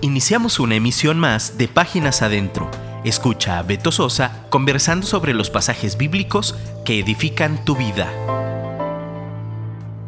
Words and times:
Iniciamos 0.00 0.60
una 0.60 0.76
emisión 0.76 1.18
más 1.18 1.58
de 1.58 1.66
Páginas 1.66 2.22
Adentro. 2.22 2.70
Escucha 3.04 3.58
a 3.58 3.64
Beto 3.64 3.90
Sosa 3.90 4.46
conversando 4.48 5.04
sobre 5.04 5.34
los 5.34 5.50
pasajes 5.50 5.98
bíblicos 5.98 6.56
que 6.84 7.00
edifican 7.00 7.64
tu 7.64 7.74
vida. 7.74 8.06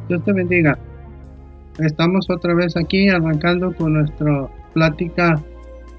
Dios 0.09 0.25
te 0.25 0.33
bendiga. 0.33 0.79
Estamos 1.81 2.31
otra 2.31 2.55
vez 2.55 2.77
aquí 2.77 3.09
arrancando 3.09 3.75
con 3.75 3.95
nuestra 3.95 4.47
plática, 4.75 5.43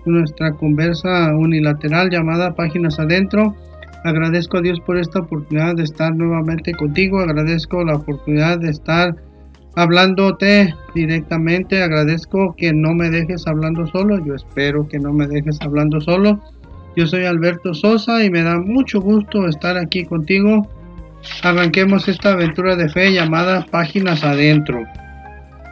nuestra 0.06 0.54
conversa 0.54 1.36
unilateral 1.36 2.10
llamada 2.10 2.56
Páginas 2.56 2.98
Adentro. 2.98 3.58
Agradezco 4.06 4.60
a 4.60 4.62
Dios 4.62 4.80
por 4.80 4.98
esta 4.98 5.20
oportunidad 5.20 5.76
de 5.76 5.84
estar 5.84 6.16
nuevamente 6.16 6.72
contigo. 6.76 7.20
Agradezco 7.20 7.84
la 7.84 7.96
oportunidad 7.96 8.58
de 8.58 8.70
estar 8.70 9.18
hablándote 9.76 10.76
directamente. 10.94 11.82
Agradezco 11.82 12.56
que 12.58 12.74
no 12.74 12.94
me 12.94 13.10
dejes 13.10 13.48
hablando 13.48 13.88
solo. 13.88 14.24
Yo 14.26 14.36
espero 14.36 14.88
que 14.88 15.00
no 15.00 15.14
me 15.14 15.28
dejes 15.28 15.60
hablando 15.62 16.02
solo. 16.02 16.42
Yo 16.96 17.08
soy 17.08 17.24
Alberto 17.24 17.74
Sosa 17.74 18.24
y 18.24 18.30
me 18.30 18.44
da 18.44 18.60
mucho 18.60 19.00
gusto 19.00 19.48
estar 19.48 19.78
aquí 19.78 20.06
contigo. 20.06 20.68
Arranquemos 21.44 22.08
esta 22.08 22.34
aventura 22.34 22.76
de 22.76 22.90
fe 22.90 23.14
llamada 23.14 23.66
Páginas 23.70 24.24
Adentro. 24.24 24.84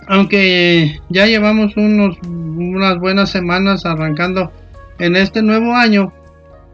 Aunque 0.07 0.99
ya 1.09 1.25
llevamos 1.25 1.75
unos, 1.75 2.17
unas 2.23 2.97
buenas 2.99 3.29
semanas 3.29 3.85
arrancando 3.85 4.51
en 4.97 5.15
este 5.15 5.41
nuevo 5.41 5.75
año, 5.75 6.13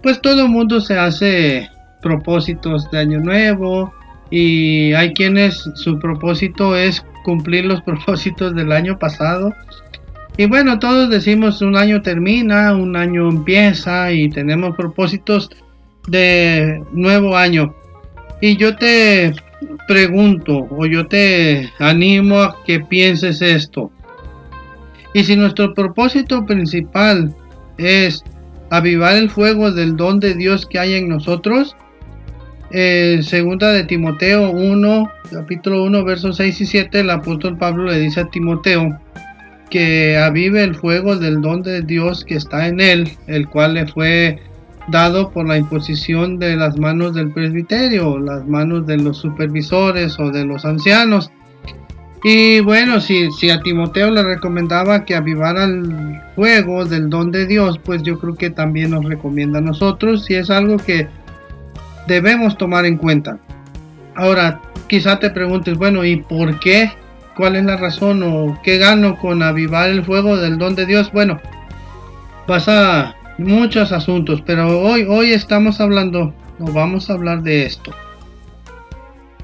pues 0.02 0.22
todo 0.22 0.44
el 0.44 0.50
mundo 0.50 0.80
se 0.80 0.98
hace 0.98 1.70
propósitos 2.02 2.90
de 2.92 3.00
año 3.00 3.20
nuevo 3.20 3.92
y 4.30 4.94
hay 4.94 5.14
quienes 5.14 5.70
su 5.76 5.98
propósito 6.00 6.76
es 6.76 7.04
cumplir 7.26 7.66
los 7.66 7.82
propósitos 7.90 8.56
del 8.56 8.72
año 8.72 8.98
pasado. 8.98 9.54
Y 10.38 10.46
bueno, 10.46 10.80
todos 10.80 11.10
decimos 11.10 11.62
un 11.62 11.76
año 11.76 12.02
termina, 12.02 12.76
un 12.76 12.96
año 12.96 13.30
empieza 13.30 14.12
y 14.12 14.30
tenemos 14.30 14.76
propósitos 14.76 15.50
de 16.08 16.84
nuevo 16.92 17.36
año. 17.36 17.74
Y 18.42 18.58
yo 18.58 18.76
te 18.76 19.34
pregunto 19.88 20.68
o 20.70 20.86
yo 20.86 21.08
te 21.08 21.72
animo 21.80 22.42
a 22.42 22.64
que 22.66 22.82
pienses 22.82 23.42
esto. 23.42 23.92
Y 25.14 25.24
si 25.24 25.38
nuestro 25.38 25.74
propósito 25.74 26.46
principal 26.46 27.34
es 27.78 28.22
avivar 28.70 29.16
el 29.16 29.30
fuego 29.30 29.72
del 29.72 29.96
don 29.96 30.20
de 30.20 30.34
Dios 30.34 30.66
que 30.66 30.80
hay 30.80 30.96
en 30.96 31.08
nosotros, 31.08 31.78
eh, 32.78 33.24
segunda 33.24 33.72
de 33.72 33.86
Timoteo 33.86 34.52
1, 34.52 35.12
capítulo 35.32 35.86
1, 35.86 36.04
versos 36.04 36.36
6 36.36 36.60
y 36.60 36.66
7, 36.66 37.00
el 37.00 37.10
apóstol 37.10 37.58
Pablo 37.58 37.86
le 37.86 38.00
dice 38.00 38.20
a 38.20 38.30
Timoteo 38.30 39.00
que 39.70 40.18
avive 40.18 40.62
el 40.62 40.76
fuego 40.76 41.16
del 41.16 41.40
don 41.40 41.64
de 41.64 41.84
Dios 41.84 42.26
que 42.26 42.36
está 42.36 42.68
en 42.68 42.82
él, 42.82 43.12
el 43.28 43.48
cual 43.48 43.76
le 43.76 43.88
fue 43.88 44.42
dado 44.90 45.32
por 45.32 45.48
la 45.48 45.58
imposición 45.58 46.38
de 46.38 46.58
las 46.58 46.78
manos 46.78 47.14
del 47.16 47.32
presbiterio, 47.32 48.20
las 48.20 48.46
manos 48.46 48.86
de 48.86 48.98
los 48.98 49.20
supervisores 49.20 50.20
o 50.20 50.30
de 50.30 50.44
los 50.44 50.66
ancianos. 50.66 51.32
Y 52.26 52.60
bueno, 52.60 53.00
si, 53.00 53.32
si 53.32 53.52
a 53.52 53.62
Timoteo 53.62 54.12
le 54.12 54.22
recomendaba 54.22 55.06
que 55.06 55.16
avivara 55.16 55.64
el 55.64 56.20
fuego 56.36 56.84
del 56.84 57.10
don 57.10 57.32
de 57.32 57.46
Dios, 57.46 57.80
pues 57.82 58.04
yo 58.04 58.20
creo 58.20 58.36
que 58.36 58.50
también 58.50 58.92
nos 58.92 59.06
recomienda 59.06 59.60
a 59.60 59.62
nosotros 59.62 60.30
y 60.30 60.36
es 60.36 60.50
algo 60.50 60.76
que 60.76 61.08
debemos 62.08 62.58
tomar 62.58 62.86
en 62.86 62.98
cuenta. 62.98 63.38
Ahora, 64.16 64.62
quizá 64.88 65.20
te 65.20 65.30
preguntes, 65.30 65.78
bueno, 65.78 66.06
¿y 66.06 66.18
por 66.18 66.60
qué? 66.60 66.92
¿Cuál 67.36 67.56
es 67.56 67.66
la 67.66 67.78
razón 67.78 68.24
o 68.24 68.60
qué 68.64 68.78
gano 68.78 69.18
con 69.18 69.44
avivar 69.44 69.90
el 69.90 70.06
fuego 70.06 70.38
del 70.38 70.58
don 70.58 70.76
de 70.76 70.86
Dios? 70.86 71.12
Bueno, 71.12 71.42
pasa 72.48 73.16
muchos 73.38 73.92
asuntos, 73.92 74.42
pero 74.46 74.80
hoy, 74.82 75.06
hoy 75.08 75.34
estamos 75.34 75.82
hablando, 75.82 76.34
o 76.60 76.72
vamos 76.72 77.10
a 77.10 77.14
hablar 77.14 77.42
de 77.44 77.66
esto. 77.66 77.92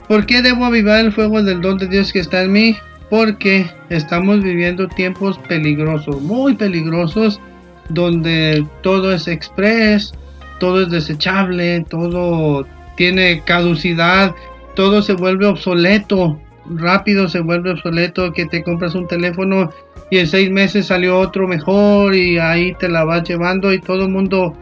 ¿Por 0.07 0.25
qué 0.25 0.41
debo 0.41 0.65
avivar 0.65 0.99
el 0.99 1.11
fuego 1.11 1.43
del 1.43 1.61
don 1.61 1.77
de 1.77 1.87
Dios 1.87 2.13
que 2.13 2.19
está 2.19 2.41
en 2.43 2.51
mí? 2.53 2.77
Porque 3.09 3.69
estamos 3.89 4.41
viviendo 4.41 4.87
tiempos 4.87 5.37
peligrosos, 5.49 6.21
muy 6.21 6.55
peligrosos, 6.55 7.41
donde 7.89 8.65
todo 8.83 9.11
es 9.11 9.27
express, 9.27 10.13
todo 10.61 10.83
es 10.83 10.91
desechable, 10.91 11.83
todo 11.89 12.67
tiene 12.95 13.41
caducidad, 13.43 14.35
todo 14.75 15.01
se 15.01 15.13
vuelve 15.13 15.47
obsoleto, 15.47 16.39
rápido 16.69 17.27
se 17.27 17.39
vuelve 17.39 17.71
obsoleto, 17.71 18.31
que 18.31 18.45
te 18.45 18.61
compras 18.61 18.93
un 18.93 19.07
teléfono 19.07 19.71
y 20.11 20.19
en 20.19 20.27
seis 20.27 20.51
meses 20.51 20.85
salió 20.85 21.17
otro 21.17 21.47
mejor 21.47 22.13
y 22.13 22.37
ahí 22.37 22.75
te 22.75 22.89
la 22.89 23.03
vas 23.03 23.27
llevando 23.27 23.73
y 23.73 23.81
todo 23.81 24.03
el 24.03 24.09
mundo 24.09 24.55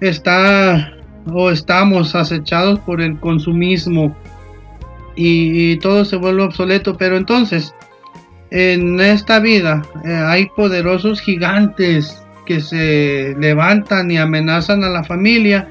está 0.00 0.94
o 1.30 1.50
estamos 1.50 2.14
acechados 2.14 2.78
por 2.80 3.02
el 3.02 3.20
consumismo 3.20 4.16
y, 5.14 5.76
todo 5.76 6.06
se 6.06 6.16
vuelve 6.16 6.44
obsoleto, 6.44 6.96
pero 6.96 7.18
entonces 7.18 7.74
en 8.50 8.98
esta 8.98 9.40
vida 9.40 9.82
eh, 10.06 10.14
hay 10.14 10.46
poderosos 10.56 11.20
gigantes 11.20 12.21
que 12.46 12.60
se 12.60 13.34
levantan 13.38 14.10
y 14.10 14.18
amenazan 14.18 14.84
a 14.84 14.90
la 14.90 15.04
familia. 15.04 15.68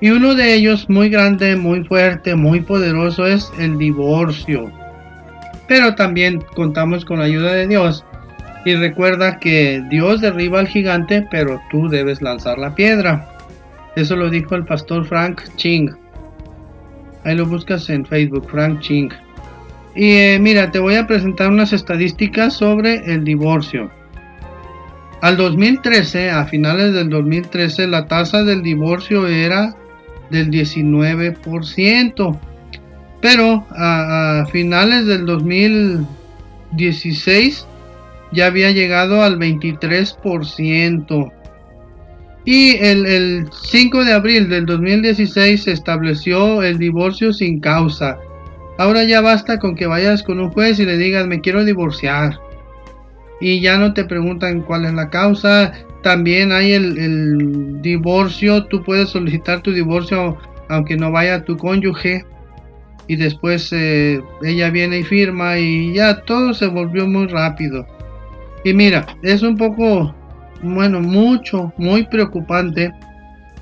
Y 0.00 0.10
uno 0.10 0.34
de 0.34 0.54
ellos, 0.54 0.88
muy 0.88 1.08
grande, 1.08 1.56
muy 1.56 1.84
fuerte, 1.84 2.34
muy 2.34 2.60
poderoso, 2.60 3.26
es 3.26 3.50
el 3.58 3.78
divorcio. 3.78 4.70
Pero 5.68 5.94
también 5.94 6.42
contamos 6.54 7.04
con 7.04 7.18
la 7.18 7.24
ayuda 7.24 7.52
de 7.52 7.66
Dios. 7.66 8.04
Y 8.64 8.74
recuerda 8.74 9.38
que 9.38 9.82
Dios 9.90 10.20
derriba 10.20 10.60
al 10.60 10.68
gigante, 10.68 11.26
pero 11.30 11.60
tú 11.70 11.88
debes 11.88 12.20
lanzar 12.20 12.58
la 12.58 12.74
piedra. 12.74 13.28
Eso 13.94 14.16
lo 14.16 14.28
dijo 14.28 14.54
el 14.54 14.64
pastor 14.64 15.06
Frank 15.06 15.42
Ching. 15.56 15.90
Ahí 17.24 17.34
lo 17.34 17.46
buscas 17.46 17.88
en 17.88 18.04
Facebook, 18.04 18.48
Frank 18.50 18.80
Ching. 18.80 19.10
Y 19.94 20.12
eh, 20.12 20.38
mira, 20.38 20.70
te 20.70 20.78
voy 20.78 20.96
a 20.96 21.06
presentar 21.06 21.50
unas 21.50 21.72
estadísticas 21.72 22.54
sobre 22.54 22.96
el 23.12 23.24
divorcio. 23.24 23.90
Al 25.22 25.38
2013, 25.38 26.30
a 26.30 26.44
finales 26.44 26.92
del 26.92 27.08
2013, 27.08 27.86
la 27.86 28.06
tasa 28.06 28.44
del 28.44 28.62
divorcio 28.62 29.26
era 29.26 29.74
del 30.30 30.50
19%, 30.50 32.38
pero 33.22 33.66
a, 33.70 34.44
finales 34.52 35.06
del 35.06 35.24
2016 35.24 37.66
ya 38.32 38.46
había 38.46 38.72
llegado 38.72 39.22
al 39.22 39.38
23%. 39.38 41.32
Y 42.44 42.76
el, 42.76 43.06
el 43.06 43.48
5 43.50 44.04
de 44.04 44.12
abril 44.12 44.50
del 44.50 44.66
2016 44.66 45.62
se 45.64 45.72
estableció 45.72 46.62
el 46.62 46.76
divorcio 46.78 47.32
sin 47.32 47.60
causa. 47.60 48.18
Ahora 48.78 49.04
ya 49.04 49.22
basta 49.22 49.58
con 49.58 49.74
que 49.74 49.86
vayas 49.86 50.22
con 50.22 50.40
un 50.40 50.50
juez 50.50 50.78
y 50.78 50.84
le 50.84 50.98
digas 50.98 51.26
me 51.26 51.40
quiero 51.40 51.64
divorciar 51.64 52.38
y 53.40 53.60
ya 53.60 53.78
no 53.78 53.92
te 53.92 54.04
preguntan 54.04 54.62
cuál 54.62 54.84
es 54.84 54.94
la 54.94 55.10
causa. 55.10 55.72
También 56.02 56.52
hay 56.52 56.72
el, 56.72 57.82
divorcio, 57.82 58.64
tú 58.64 58.82
puedes 58.82 59.10
solicitar 59.10 59.60
tu 59.60 59.72
divorcio 59.72 60.38
aunque 60.68 60.96
no 60.96 61.12
vaya 61.12 61.44
tu 61.44 61.56
cónyuge 61.56 62.24
y 63.06 63.16
después 63.16 63.72
eh, 63.72 64.20
ella 64.42 64.70
viene 64.70 64.98
y 64.98 65.04
firma 65.04 65.58
y 65.58 65.94
ya 65.94 66.22
todo 66.22 66.54
se 66.54 66.66
volvió 66.66 67.06
muy 67.06 67.28
rápido. 67.28 67.86
Y 68.64 68.74
mira, 68.74 69.06
es 69.22 69.42
un 69.42 69.56
poco, 69.56 70.12
bueno, 70.62 71.00
mucho, 71.00 71.72
muy 71.76 72.04
preocupante. 72.08 72.92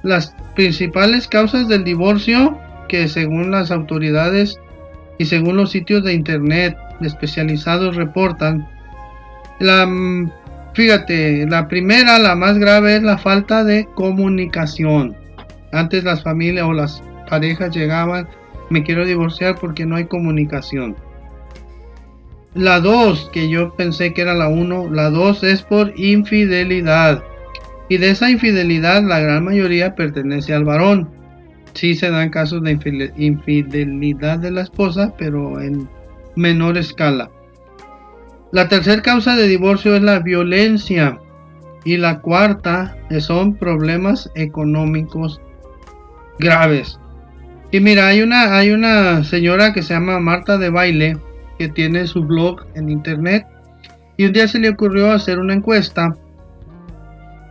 Las 0.02 0.34
principales 0.54 1.28
causas 1.28 1.68
del 1.68 1.84
divorcio 1.84 2.58
que 2.88 3.06
según 3.08 3.50
las 3.50 3.70
autoridades 3.70 4.58
y 5.18 5.26
según 5.26 5.56
los 5.58 5.70
sitios 5.72 6.04
de 6.04 6.14
internet 6.14 6.76
especializados 7.02 7.96
reportan 7.96 8.66
la, 9.60 9.86
mm, 9.86 10.30
fíjate, 10.74 11.46
la 11.46 11.68
primera, 11.68 12.18
la 12.18 12.34
más 12.34 12.58
grave 12.58 12.96
es 12.96 13.02
la 13.02 13.18
falta 13.18 13.64
de 13.64 13.86
comunicación. 13.94 15.16
Antes 15.72 16.04
las 16.04 16.22
familias 16.22 16.66
o 16.66 16.72
las 16.72 17.02
parejas 17.28 17.74
llegaban, 17.74 18.28
me 18.70 18.82
quiero 18.82 19.04
divorciar 19.04 19.56
porque 19.60 19.86
no 19.86 19.96
hay 19.96 20.06
comunicación. 20.06 20.96
La 22.54 22.78
dos, 22.78 23.30
que 23.32 23.48
yo 23.48 23.74
pensé 23.74 24.14
que 24.14 24.22
era 24.22 24.34
la 24.34 24.48
uno, 24.48 24.88
la 24.88 25.10
dos 25.10 25.42
es 25.42 25.62
por 25.62 25.92
infidelidad. 25.98 27.22
Y 27.88 27.98
de 27.98 28.10
esa 28.10 28.30
infidelidad 28.30 29.02
la 29.02 29.18
gran 29.18 29.44
mayoría 29.44 29.94
pertenece 29.94 30.54
al 30.54 30.64
varón. 30.64 31.10
Sí 31.74 31.94
se 31.94 32.10
dan 32.10 32.30
casos 32.30 32.62
de 32.62 32.78
infidelidad 33.16 34.38
de 34.38 34.50
la 34.52 34.62
esposa, 34.62 35.12
pero 35.18 35.60
en 35.60 35.88
menor 36.36 36.78
escala. 36.78 37.28
La 38.54 38.68
tercera 38.68 39.02
causa 39.02 39.34
de 39.34 39.48
divorcio 39.48 39.96
es 39.96 40.02
la 40.02 40.20
violencia 40.20 41.18
y 41.84 41.96
la 41.96 42.20
cuarta 42.20 42.96
son 43.18 43.56
problemas 43.56 44.30
económicos 44.36 45.40
graves. 46.38 47.00
Y 47.72 47.80
mira, 47.80 48.06
hay 48.06 48.22
una, 48.22 48.56
hay 48.56 48.70
una 48.70 49.24
señora 49.24 49.72
que 49.72 49.82
se 49.82 49.94
llama 49.94 50.20
Marta 50.20 50.56
de 50.56 50.70
Baile 50.70 51.16
que 51.58 51.68
tiene 51.68 52.06
su 52.06 52.22
blog 52.22 52.64
en 52.76 52.90
internet 52.90 53.44
y 54.16 54.26
un 54.26 54.32
día 54.32 54.46
se 54.46 54.60
le 54.60 54.68
ocurrió 54.68 55.10
hacer 55.10 55.40
una 55.40 55.54
encuesta 55.54 56.16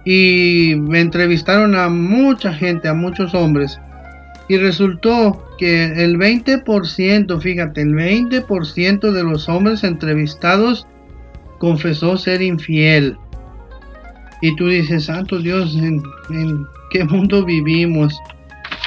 y 0.06 0.76
me 0.78 1.02
entrevistaron 1.02 1.76
a 1.76 1.90
mucha 1.90 2.54
gente, 2.54 2.88
a 2.88 2.94
muchos 2.94 3.34
hombres. 3.34 3.78
Y 4.48 4.56
resultó 4.56 5.46
que 5.58 5.84
el 5.84 6.18
20%, 6.18 7.42
fíjate, 7.42 7.82
el 7.82 7.94
20% 7.94 9.12
de 9.12 9.24
los 9.24 9.50
hombres 9.50 9.84
entrevistados 9.84 10.88
confesó 11.64 12.18
ser 12.18 12.42
infiel. 12.42 13.16
Y 14.42 14.54
tú 14.58 14.68
dices, 14.68 15.06
Santo 15.06 15.40
Dios, 15.40 15.78
¿en, 15.78 16.04
qué 16.92 17.06
mundo 17.06 17.46
vivimos? 17.46 18.20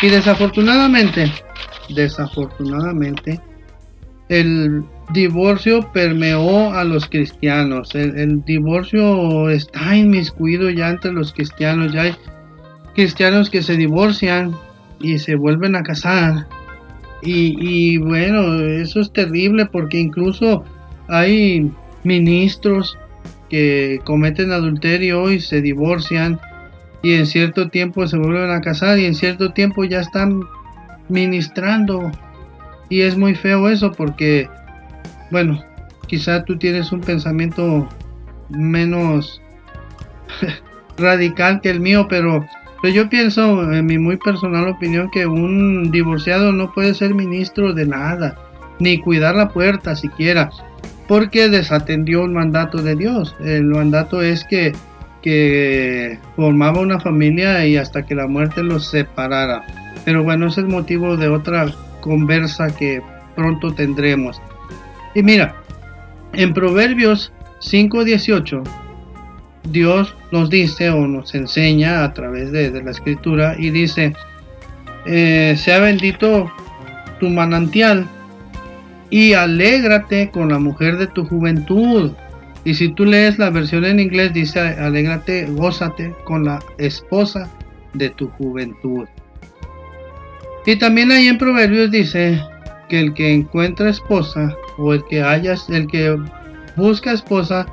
Y 0.03 0.09
desafortunadamente, 0.09 1.33
desafortunadamente, 1.89 3.41
el 4.29 4.85
divorcio 5.15 5.91
permeó 5.95 6.71
a 6.75 6.85
los 6.85 7.09
cristianos. 7.09 7.95
El, 7.95 8.45
divorcio 8.45 9.49
está 9.49 9.97
inmiscuido 9.97 10.69
ya 10.69 10.91
entre 10.91 11.13
los 11.13 11.33
cristianos. 11.33 11.95
Ya 11.95 12.03
hay 12.03 12.15
cristianos 12.95 13.49
que 13.49 13.63
se 13.63 13.79
divorcian 13.79 14.55
y 15.01 15.19
se 15.19 15.35
vuelven 15.35 15.77
a 15.77 15.83
casar. 15.83 16.47
Y 17.23 17.97
bueno, 17.97 18.61
eso 18.61 19.01
es 19.01 19.11
terrible 19.15 19.65
porque 19.65 19.99
incluso 19.99 20.63
hay 21.09 21.73
ministros 22.07 22.99
que 23.51 24.01
cometen 24.05 24.53
adulterio 24.53 25.31
y 25.31 25.41
se 25.41 25.61
divorcian 25.61 26.41
y 27.03 27.15
en 27.15 27.27
cierto 27.27 27.69
tiempo 27.69 28.07
se 28.07 28.17
vuelven 28.17 28.51
a 28.51 28.61
casar 28.61 28.99
y 28.99 29.05
en 29.05 29.15
cierto 29.15 29.53
tiempo 29.53 29.85
ya 29.85 30.01
están 30.01 30.41
ministrando. 31.09 32.11
Y 32.89 33.03
es 33.03 33.17
muy 33.17 33.35
feo 33.35 33.69
eso 33.69 33.93
porque, 33.93 34.49
bueno, 35.31 35.63
quizá 36.07 36.45
tú 36.45 36.57
tienes 36.59 36.93
un 36.93 37.01
pensamiento 37.01 37.89
menos 38.49 39.41
radical 40.99 41.61
que 41.61 41.71
el 41.71 41.81
mío, 41.81 42.07
pero, 42.09 42.45
pero 42.83 42.95
yo 42.95 43.09
pienso, 43.09 43.73
en 43.73 43.87
mi 43.87 43.99
muy 43.99 44.17
personal 44.17 44.69
opinión, 44.69 45.11
que 45.11 45.27
un 45.27 45.91
divorciado 45.91 46.53
no 46.53 46.73
puede 46.73 46.95
ser 46.95 47.15
ministro 47.15 47.73
de 47.73 47.87
nada, 47.87 48.37
ni 48.79 48.99
cuidar 48.99 49.35
la 49.35 49.49
puerta 49.49 49.97
siquiera, 49.97 50.51
porque 51.09 51.49
desatendió 51.49 52.25
el 52.25 52.33
mandato 52.33 52.83
de 52.83 52.97
Dios. 52.97 53.35
El 53.41 53.65
mandato 53.67 54.23
es 54.23 54.45
que, 54.45 54.73
que 55.23 56.19
formaba 56.35 56.81
una 56.81 57.01
familia 57.01 57.67
y 57.67 57.77
hasta 57.77 58.05
que 58.05 58.15
la 58.15 58.27
muerte 58.27 58.63
los 58.63 58.89
separara. 58.89 59.65
Pero 60.05 60.25
bueno, 60.25 60.47
ese 60.47 60.61
es 60.61 60.67
el 60.67 60.73
motivo 60.73 61.17
de 61.17 61.29
otra 61.29 61.67
conversa 62.01 62.75
que 62.75 63.01
pronto 63.35 63.75
tendremos. 63.75 64.41
Y 65.15 65.23
mira, 65.23 65.55
en 66.33 66.53
Proverbios 66.53 67.33
5.18, 67.61 68.63
Dios 69.71 70.15
nos 70.31 70.51
dice 70.51 70.91
o 70.91 71.07
nos 71.07 71.35
enseña 71.35 72.05
a 72.05 72.13
través 72.13 72.53
de, 72.53 72.83
la 72.83 72.91
escritura 72.91 73.57
y 73.59 73.71
dice, 73.71 74.13
eh, 75.07 75.55
sea 75.57 75.81
bendito 75.81 76.51
tu 77.19 77.29
manantial 77.29 78.07
y 79.11 79.35
alégrate 79.35 80.31
con 80.31 80.49
la 80.49 80.59
mujer 80.59 80.97
de 80.97 81.07
tu 81.07 81.25
juventud. 81.25 82.13
Y 82.65 82.75
si 82.75 82.89
tú 82.89 83.05
lees 83.05 83.39
la 83.39 83.51
versión 83.51 83.85
en 83.85 84.01
inglés, 84.01 84.33
dice, 84.33 84.59
alégrate, 84.59 85.47
gózate 85.47 86.13
con 86.25 86.45
la 86.45 86.59
esposa 86.79 87.49
de 87.95 88.11
tu 88.11 88.29
juventud. 88.31 89.07
Y 90.67 90.77
también 90.77 91.13
ahí 91.13 91.29
en 91.29 91.39
Proverbios 91.39 91.93
dice 91.93 92.41
que 92.89 92.99
el 92.99 93.15
que 93.15 93.33
encuentra 93.33 93.91
esposa 93.91 94.57
o 94.79 94.93
el 94.93 95.05
que 95.05 95.23
haya, 95.23 95.55
el 95.69 95.87
que 95.87 96.17
busca 96.77 97.13
esposa 97.13 97.67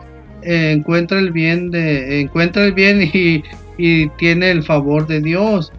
eh, 0.44 0.72
encuentra 0.72 1.20
el 1.20 1.32
bien 1.32 1.72
encuentra 1.74 2.66
el 2.66 2.74
bien 2.74 3.02
y, 3.02 3.44
y 3.78 4.10
tiene 4.10 4.52
el 4.52 4.64
favor 4.64 5.08
de 5.08 5.22
Dios. 5.22 5.74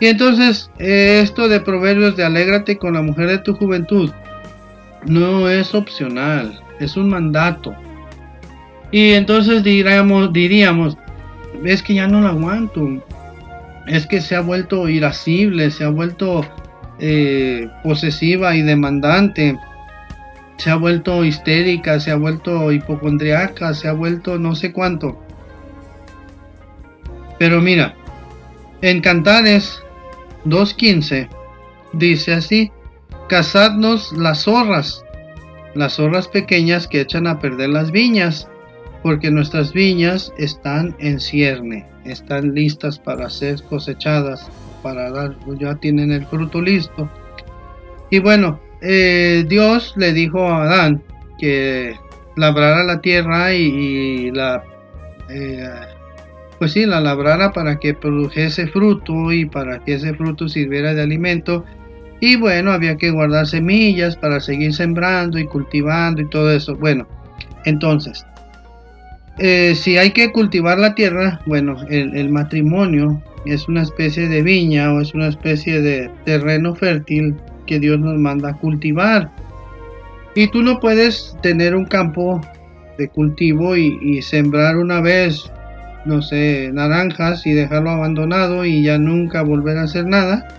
Y 0.00 0.06
entonces 0.06 0.70
eh, 0.78 1.20
esto 1.24 1.48
de 1.48 1.60
Proverbios 1.60 2.16
de 2.16 2.24
alégrate 2.24 2.78
con 2.78 2.94
la 2.94 3.02
mujer 3.02 3.26
de 3.26 3.38
tu 3.38 3.54
juventud 3.54 4.12
no 5.06 5.48
es 5.48 5.74
opcional, 5.74 6.60
es 6.80 6.96
un 6.96 7.08
mandato. 7.08 7.74
Y 8.90 9.12
entonces 9.12 9.62
diríamos, 9.62 10.32
diríamos, 10.32 10.96
es 11.64 11.82
que 11.82 11.94
ya 11.94 12.06
no 12.06 12.20
lo 12.20 12.28
aguanto, 12.28 13.02
es 13.86 14.06
que 14.06 14.20
se 14.20 14.36
ha 14.36 14.40
vuelto 14.40 14.88
irascible, 14.88 15.70
se 15.70 15.84
ha 15.84 15.88
vuelto 15.88 16.46
eh, 16.98 17.68
posesiva 17.82 18.54
y 18.54 18.62
demandante, 18.62 19.58
se 20.56 20.70
ha 20.70 20.76
vuelto 20.76 21.24
histérica, 21.24 22.00
se 22.00 22.10
ha 22.10 22.16
vuelto 22.16 22.72
hipocondriaca, 22.72 23.74
se 23.74 23.88
ha 23.88 23.92
vuelto 23.92 24.38
no 24.38 24.54
sé 24.54 24.72
cuánto. 24.72 25.18
Pero 27.38 27.60
mira, 27.60 27.94
en 28.82 29.00
Cantares 29.00 29.82
2.15 30.44 31.28
dice 31.92 32.34
así, 32.34 32.72
cazadnos 33.28 34.12
las 34.12 34.44
zorras, 34.44 35.04
las 35.74 35.94
zorras 35.94 36.28
pequeñas 36.28 36.86
que 36.86 37.00
echan 37.00 37.26
a 37.26 37.38
perder 37.38 37.70
las 37.70 37.90
viñas, 37.90 38.48
porque 39.02 39.30
nuestras 39.30 39.72
viñas 39.72 40.32
están 40.38 40.96
en 40.98 41.20
cierne 41.20 41.86
están 42.10 42.54
listas 42.54 42.98
para 42.98 43.30
ser 43.30 43.62
cosechadas, 43.64 44.50
para 44.82 45.10
dar, 45.10 45.36
ya 45.58 45.74
tienen 45.76 46.10
el 46.12 46.26
fruto 46.26 46.60
listo. 46.60 47.08
Y 48.10 48.18
bueno, 48.20 48.60
eh, 48.80 49.44
Dios 49.48 49.94
le 49.96 50.12
dijo 50.12 50.46
a 50.48 50.64
Adán 50.64 51.02
que 51.38 51.96
labrara 52.36 52.84
la 52.84 53.00
tierra 53.00 53.52
y, 53.54 54.30
la, 54.30 54.62
eh, 55.28 55.68
pues 56.58 56.72
sí, 56.72 56.86
la 56.86 57.00
labrara 57.00 57.52
para 57.52 57.78
que 57.78 57.94
produjese 57.94 58.66
fruto 58.68 59.32
y 59.32 59.44
para 59.44 59.84
que 59.84 59.94
ese 59.94 60.14
fruto 60.14 60.48
sirviera 60.48 60.94
de 60.94 61.02
alimento. 61.02 61.64
Y 62.20 62.36
bueno, 62.36 62.72
había 62.72 62.96
que 62.96 63.10
guardar 63.10 63.46
semillas 63.46 64.16
para 64.16 64.40
seguir 64.40 64.74
sembrando 64.74 65.38
y 65.38 65.46
cultivando 65.46 66.22
y 66.22 66.28
todo 66.28 66.50
eso. 66.50 66.74
Bueno, 66.74 67.06
entonces, 67.64 68.24
eh, 69.38 69.74
si 69.76 69.96
hay 69.96 70.10
que 70.10 70.32
cultivar 70.32 70.78
la 70.78 70.94
tierra, 70.94 71.40
bueno, 71.46 71.76
el, 71.88 72.28
matrimonio 72.28 73.22
es 73.46 73.68
una 73.68 73.82
especie 73.82 74.28
de 74.28 74.42
viña 74.42 74.92
o 74.92 75.00
es 75.00 75.14
una 75.14 75.28
especie 75.28 75.80
de 75.80 76.10
terreno 76.24 76.74
fértil 76.74 77.36
que 77.66 77.78
Dios 77.78 78.00
nos 78.00 78.18
manda 78.18 78.50
a 78.50 78.54
cultivar. 78.54 79.30
Y 80.34 80.48
tú 80.48 80.62
no 80.62 80.80
puedes 80.80 81.36
tener 81.40 81.76
un 81.76 81.84
campo 81.84 82.40
de 82.96 83.08
cultivo 83.08 83.76
y, 83.76 84.20
sembrar 84.22 84.76
una 84.76 85.00
vez, 85.00 85.50
no 86.04 86.20
sé, 86.20 86.70
naranjas 86.72 87.46
y 87.46 87.52
dejarlo 87.52 87.90
abandonado 87.90 88.64
y 88.64 88.82
ya 88.82 88.98
nunca 88.98 89.42
volver 89.42 89.78
a 89.78 89.82
hacer 89.82 90.06
nada. 90.06 90.57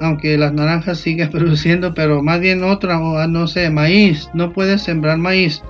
Aunque 0.00 0.38
las 0.38 0.52
naranjas 0.52 0.98
siguen 0.98 1.30
produciendo, 1.32 1.94
pero 1.94 2.22
más 2.22 2.40
bien 2.40 2.62
otra, 2.62 3.00
o 3.00 3.26
no 3.26 3.46
sé, 3.46 3.70
maíz. 3.70 4.30
No 4.34 4.52
puedes 4.52 4.82
sembrar 4.82 5.18
maíz 5.18 5.62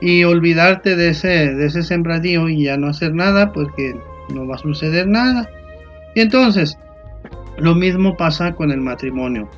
y 0.00 0.24
olvidarte 0.24 0.96
de 0.96 1.10
ese, 1.10 1.54
de 1.54 1.66
ese 1.66 1.82
sembradío 1.82 2.48
y 2.48 2.64
ya 2.64 2.76
no 2.76 2.88
hacer 2.88 3.14
nada 3.14 3.52
porque 3.52 3.94
no 4.32 4.46
va 4.46 4.54
a 4.54 4.58
suceder 4.58 5.06
nada. 5.06 5.48
Y 6.14 6.20
entonces, 6.20 6.78
lo 7.58 7.74
mismo 7.74 8.16
pasa 8.16 8.52
con 8.52 8.70
el 8.70 8.80
matrimonio. 8.80 9.48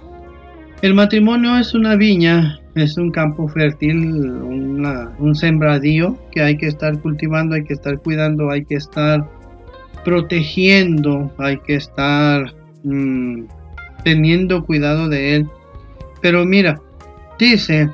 El 0.83 0.95
matrimonio 0.95 1.57
es 1.59 1.75
una 1.75 1.95
viña, 1.95 2.59
es 2.75 2.97
un 2.99 3.13
campo 3.13 3.47
fértil, 3.47 4.05
un 4.05 5.35
sembradío 5.37 6.19
que 6.33 6.43
hay 6.43 6.57
que 6.57 6.67
estar 6.67 6.99
cultivando, 6.99 7.55
hay 7.55 7.63
que 7.63 7.75
estar 7.75 7.99
cuidando, 8.01 8.51
hay 8.51 8.65
que 8.65 8.75
estar 8.75 9.25
protegiendo, 10.05 11.33
hay 11.39 11.59
que 11.59 11.77
estar 11.77 12.53
mm, 12.83 13.45
teniendo 14.05 14.65
cuidado 14.65 15.09
de 15.09 15.37
él. 15.37 15.49
Pero 16.21 16.45
mira, 16.45 16.81
dice 17.39 17.91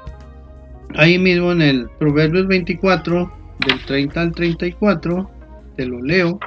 ahí 0.94 1.18
mismo 1.18 1.52
en 1.52 1.62
el 1.62 1.88
Proverbios 1.98 2.46
24, 2.46 3.32
del 3.66 3.84
30 3.84 4.20
al 4.20 4.32
34, 4.32 5.30
te 5.76 5.86
lo 5.86 6.00
leo, 6.00 6.38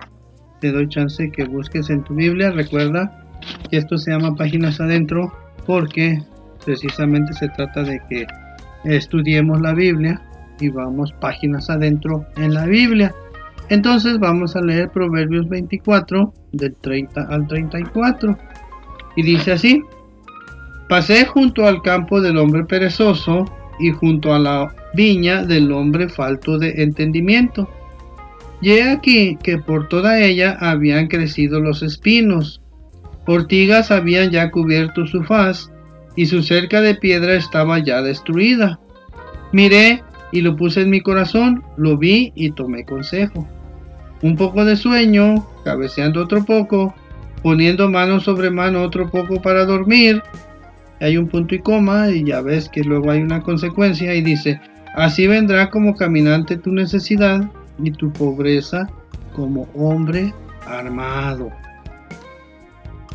te 0.59 0.71
doy 0.71 0.87
chance 0.87 1.31
que 1.31 1.45
busques 1.45 1.89
en 1.89 2.03
tu 2.03 2.15
Biblia, 2.15 2.51
recuerda 2.51 3.25
que 3.69 3.77
esto 3.77 3.97
se 3.97 4.11
llama 4.11 4.35
páginas 4.35 4.79
adentro 4.79 5.31
porque 5.65 6.21
precisamente 6.65 7.33
se 7.33 7.49
trata 7.49 7.83
de 7.83 7.99
que 8.09 8.27
estudiemos 8.83 9.61
la 9.61 9.73
Biblia 9.73 10.21
y 10.59 10.69
vamos 10.69 11.11
páginas 11.13 11.69
adentro 11.69 12.25
en 12.35 12.53
la 12.53 12.65
Biblia. 12.65 13.13
Entonces 13.69 14.19
vamos 14.19 14.55
a 14.55 14.61
leer 14.61 14.89
Proverbios 14.89 15.47
24 15.49 16.33
del 16.51 16.75
30 16.75 17.21
al 17.21 17.47
34 17.47 18.37
y 19.15 19.23
dice 19.23 19.53
así, 19.53 19.83
pasé 20.89 21.25
junto 21.25 21.65
al 21.65 21.81
campo 21.81 22.21
del 22.21 22.37
hombre 22.37 22.65
perezoso 22.65 23.45
y 23.79 23.91
junto 23.91 24.33
a 24.33 24.39
la 24.39 24.75
viña 24.93 25.43
del 25.43 25.71
hombre 25.71 26.09
falto 26.09 26.57
de 26.57 26.83
entendimiento. 26.83 27.69
Y 28.61 28.79
aquí 28.79 29.37
que 29.41 29.57
por 29.57 29.87
toda 29.87 30.19
ella 30.19 30.57
habían 30.59 31.07
crecido 31.07 31.59
los 31.59 31.81
espinos, 31.81 32.61
ortigas 33.25 33.91
habían 33.91 34.29
ya 34.31 34.51
cubierto 34.51 35.07
su 35.07 35.23
faz, 35.23 35.71
y 36.15 36.25
su 36.25 36.43
cerca 36.43 36.81
de 36.81 36.95
piedra 36.95 37.35
estaba 37.35 37.79
ya 37.79 38.01
destruida. 38.01 38.79
Miré 39.51 40.03
y 40.31 40.41
lo 40.41 40.55
puse 40.55 40.81
en 40.81 40.89
mi 40.89 41.01
corazón, 41.01 41.63
lo 41.77 41.97
vi 41.97 42.31
y 42.35 42.51
tomé 42.51 42.85
consejo. 42.85 43.47
un 44.23 44.35
poco 44.35 44.65
de 44.65 44.75
sueño, 44.75 45.47
cabeceando 45.63 46.21
otro 46.21 46.45
poco, 46.45 46.93
poniendo 47.41 47.89
mano 47.89 48.19
sobre 48.19 48.49
mano 48.49 48.83
otro 48.83 49.09
poco 49.09 49.41
para 49.41 49.65
dormir. 49.65 50.21
Hay 50.99 51.17
un 51.17 51.27
punto 51.27 51.55
y 51.55 51.59
coma 51.59 52.09
y 52.09 52.23
ya 52.25 52.41
ves 52.41 52.69
que 52.69 52.83
luego 52.83 53.11
hay 53.11 53.21
una 53.21 53.41
consecuencia 53.41 54.13
y 54.13 54.21
dice, 54.21 54.61
así 54.95 55.27
vendrá 55.27 55.69
como 55.69 55.95
caminante 55.95 56.57
tu 56.57 56.71
necesidad 56.71 57.49
y 57.83 57.91
tu 57.91 58.11
pobreza 58.13 58.87
como 59.33 59.67
hombre 59.73 60.33
armado. 60.65 61.51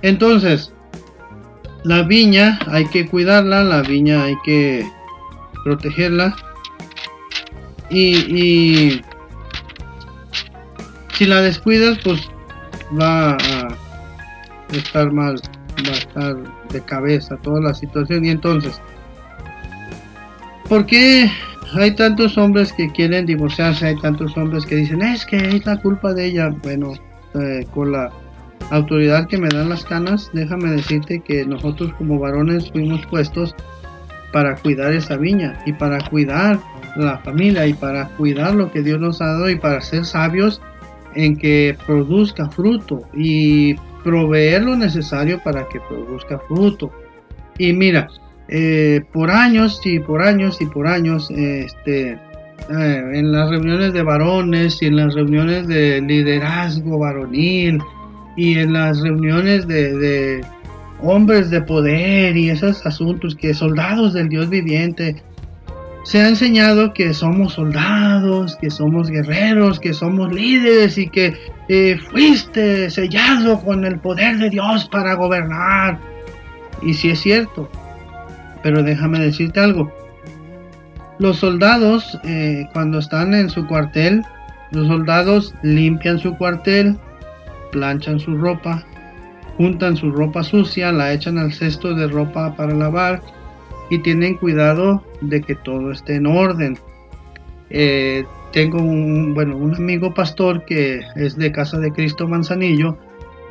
Entonces, 0.03 0.73
la 1.85 2.03
viña 2.03 2.59
hay 2.67 2.87
que 2.87 3.07
cuidarla, 3.07 3.63
la 3.63 3.83
viña 3.83 4.25
hay 4.25 4.35
que 4.45 4.85
protegerla. 5.65 6.35
Y, 7.89 9.01
si 11.13 11.25
la 11.25 11.41
descuidas, 11.41 11.99
pues 12.03 12.29
va 13.01 13.33
a 13.35 13.86
estar 14.73 15.13
mal, 15.13 15.41
va 15.89 15.93
a 15.93 15.99
estar 15.99 16.37
de 16.71 16.81
cabeza 16.83 17.37
toda 17.39 17.61
la 17.61 17.75
situación. 17.75 18.25
Y 18.25 18.31
entonces, 18.31 18.81
¿por 20.69 20.87
qué 20.87 21.31
hay 21.75 21.91
tantos 21.93 22.37
hombres 22.39 22.73
que 22.73 22.91
quieren 22.93 23.27
divorciarse? 23.27 23.87
Hay 23.87 24.01
tantos 24.01 24.37
hombres 24.37 24.67
que 24.67 24.77
dicen, 24.77 25.03
es 25.03 25.25
que 25.27 25.37
es 25.37 25.67
la 25.67 25.77
culpa 25.81 26.13
de 26.15 26.27
ella. 26.27 26.51
Bueno, 26.63 26.93
eh, 27.35 27.67
con 27.73 27.93
la 27.93 28.11
autoridad 28.71 29.29
que 29.29 29.39
me 29.39 29.49
dan 29.49 29.69
las 29.69 29.85
canas, 29.85 30.31
déjame 30.33 30.71
decirte 30.71 31.21
que 31.21 31.45
nosotros 31.45 31.93
como 31.99 32.19
varones 32.19 32.71
fuimos 32.71 33.05
puestos 33.07 33.55
para 34.33 34.57
cuidar 34.57 34.93
esa 34.93 35.17
viña 35.17 35.59
y 35.67 35.73
para 35.73 35.99
cuidar 36.09 36.59
la 36.97 37.19
familia 37.19 37.67
y 37.67 37.75
para 37.75 38.09
cuidar 38.17 38.55
lo 38.55 38.71
que 38.71 38.83
Dios 38.83 39.01
nos 39.01 39.21
ha 39.21 39.27
dado 39.27 39.51
y 39.51 39.57
para 39.57 39.81
ser 39.81 40.05
sabios 40.05 40.61
en 41.15 41.37
que 41.37 41.77
produzca 41.87 42.49
fruto 42.51 43.03
y 43.15 43.77
proveer 44.07 44.63
lo 44.63 44.77
necesario 44.77 45.43
para 45.43 45.67
que 45.69 45.81
produzca 45.81 46.39
fruto. 46.47 46.93
Y 47.59 47.73
mira, 47.73 48.07
eh, 48.47 49.03
por 49.13 49.33
años 49.33 49.81
y 49.85 49.99
por 49.99 50.23
años 50.23 50.61
y 50.61 50.67
por 50.67 50.87
años, 50.87 51.29
este, 51.33 52.13
eh, 52.13 52.19
en 52.71 53.33
las 53.33 53.51
reuniones 53.51 53.93
de 53.95 54.05
varones 54.05 54.81
y 54.81 54.87
en 54.87 54.95
las 54.95 55.13
reuniones 55.13 55.67
de 55.67 56.01
liderazgo 56.03 57.01
varonil, 57.01 57.81
y 58.37 58.59
en 58.59 58.75
las 58.75 59.01
reuniones 59.01 59.67
de, 59.67 60.45
hombres 61.03 61.51
de 61.51 61.61
poder 61.63 62.37
y 62.37 62.51
esos 62.51 62.87
asuntos 62.87 63.35
que 63.35 63.53
soldados 63.55 64.15
del 64.15 64.29
Dios 64.29 64.49
viviente, 64.49 65.17
se 66.07 66.21
ha 66.21 66.29
enseñado 66.29 66.93
que 66.93 67.13
somos 67.13 67.55
soldados, 67.55 68.55
que 68.61 68.71
somos 68.71 69.11
guerreros, 69.11 69.81
que 69.81 69.93
somos 69.93 70.33
líderes 70.33 70.99
y 70.99 71.09
que 71.09 71.35
eh, 71.69 71.99
fuiste 72.13 72.89
sellado 72.91 73.61
con 73.61 73.85
el 73.85 73.99
poder 73.99 74.39
de 74.39 74.51
Dios 74.51 74.89
para 74.89 75.15
gobernar. 75.15 75.99
Y 76.81 76.95
si 76.95 77.11
es 77.11 77.19
cierto, 77.19 77.69
pero 78.63 78.85
déjame 78.85 79.19
decirte 79.19 79.59
algo. 79.59 79.93
Los 81.19 81.39
soldados, 81.39 82.17
eh, 82.23 82.69
cuando 82.73 83.01
están 83.01 83.35
en 83.35 83.51
su 83.51 83.67
cuartel, 83.67 84.23
los 84.71 84.87
soldados 84.87 85.57
limpian 85.65 86.21
su 86.21 86.37
cuartel, 86.37 86.97
planchan 87.73 88.21
su 88.21 88.37
ropa, 88.37 88.85
juntan 89.57 89.97
su 89.97 90.13
ropa 90.13 90.45
sucia, 90.45 90.93
la 90.93 91.13
echan 91.13 91.37
al 91.37 91.53
cesto 91.53 91.95
de 91.95 92.07
ropa 92.07 92.55
para 92.55 92.73
lavar 92.73 93.21
y 93.91 93.99
tienen 93.99 94.37
cuidado 94.37 95.03
de 95.21 95.41
que 95.43 95.55
todo 95.55 95.91
esté 95.91 96.17
en 96.17 96.27
orden. 96.27 96.79
Eh, 97.71 98.25
tengo 98.53 98.79
un, 98.79 99.35
bueno, 99.35 99.57
un 99.57 99.75
amigo 99.75 100.15
pastor 100.15 100.65
que 100.65 101.01
es 101.17 101.37
de 101.37 101.53
Casa 101.53 101.79
de 101.79 101.93
Cristo 101.93 102.29
Manzanillo. 102.29 102.97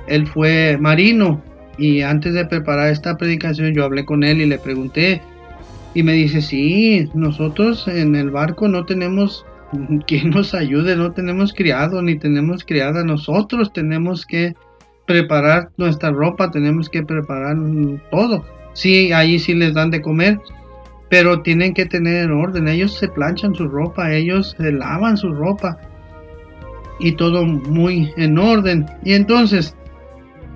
Él 0.08 0.28
fue 0.28 0.78
marino 0.80 1.42
y 1.78 2.02
antes 2.02 2.34
de 2.34 2.46
preparar 2.46 2.90
esta 2.90 3.18
predicación 3.18 3.74
yo 3.74 3.84
hablé 3.84 4.06
con 4.06 4.24
él 4.24 4.42
y 4.42 4.46
le 4.46 4.58
pregunté 4.58 5.22
y 5.94 6.04
me 6.04 6.14
dice, 6.14 6.42
sí, 6.42 7.10
nosotros 7.14 7.88
en 7.88 8.16
el 8.16 8.30
barco 8.30 8.68
no 8.68 8.86
tenemos 8.86 9.46
quien 10.08 10.30
nos 10.30 10.54
ayude, 10.54 10.96
no 10.96 11.12
tenemos 11.12 11.54
criado 11.54 12.02
ni 12.02 12.18
tenemos 12.18 12.64
criada, 12.64 13.04
nosotros 13.04 13.74
tenemos 13.74 14.26
que 14.26 14.56
preparar 15.06 15.70
nuestra 15.78 16.12
ropa, 16.12 16.52
tenemos 16.52 16.90
que 16.90 17.04
preparar 17.04 17.58
todo. 18.12 18.46
Sí, 18.74 19.12
ahí 19.14 19.40
sí 19.40 19.54
les 19.54 19.74
dan 19.74 19.92
de 19.92 20.02
comer, 20.02 20.40
pero 21.16 21.40
tienen 21.40 21.74
que 21.74 21.86
tener 21.86 22.30
orden, 22.30 22.68
ellos 22.68 22.98
se 22.98 23.08
planchan 23.08 23.56
su 23.56 23.70
ropa, 23.70 24.12
ellos 24.12 24.54
se 24.58 24.70
lavan 24.70 25.16
su 25.16 25.32
ropa 25.32 25.78
y 27.00 27.14
todo 27.14 27.46
muy 27.46 28.12
en 28.18 28.38
orden. 28.38 28.86
Y 29.06 29.14
entonces, 29.14 29.78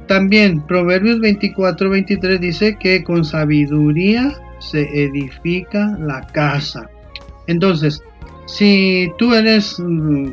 también 0.07 0.59
Proverbios 0.67 1.21
24, 1.21 1.89
23 1.89 2.41
dice 2.41 2.77
que 2.77 3.05
con 3.05 3.23
sabiduría 3.23 4.37
se 4.59 4.81
edifica 5.01 5.97
la 5.97 6.27
casa. 6.27 6.89
Entonces, 7.47 8.03
si 8.45 9.09
tú 9.17 9.33
eres, 9.33 9.79
mm, 9.79 10.31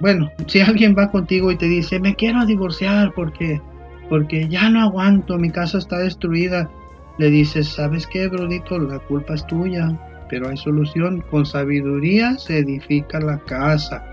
bueno, 0.00 0.32
si 0.46 0.60
alguien 0.60 0.96
va 0.96 1.10
contigo 1.10 1.52
y 1.52 1.56
te 1.56 1.66
dice, 1.66 2.00
me 2.00 2.14
quiero 2.14 2.46
divorciar 2.46 3.12
porque, 3.14 3.60
porque 4.08 4.48
ya 4.48 4.70
no 4.70 4.80
aguanto, 4.80 5.36
mi 5.36 5.50
casa 5.50 5.76
está 5.76 5.98
destruida, 5.98 6.70
le 7.18 7.30
dices, 7.30 7.68
¿sabes 7.68 8.06
qué, 8.06 8.28
Brodito? 8.28 8.78
La 8.78 8.98
culpa 8.98 9.34
es 9.34 9.46
tuya, 9.46 9.88
pero 10.28 10.48
hay 10.48 10.56
solución. 10.56 11.22
Con 11.30 11.46
sabiduría 11.46 12.36
se 12.38 12.58
edifica 12.58 13.20
la 13.20 13.38
casa. 13.38 14.04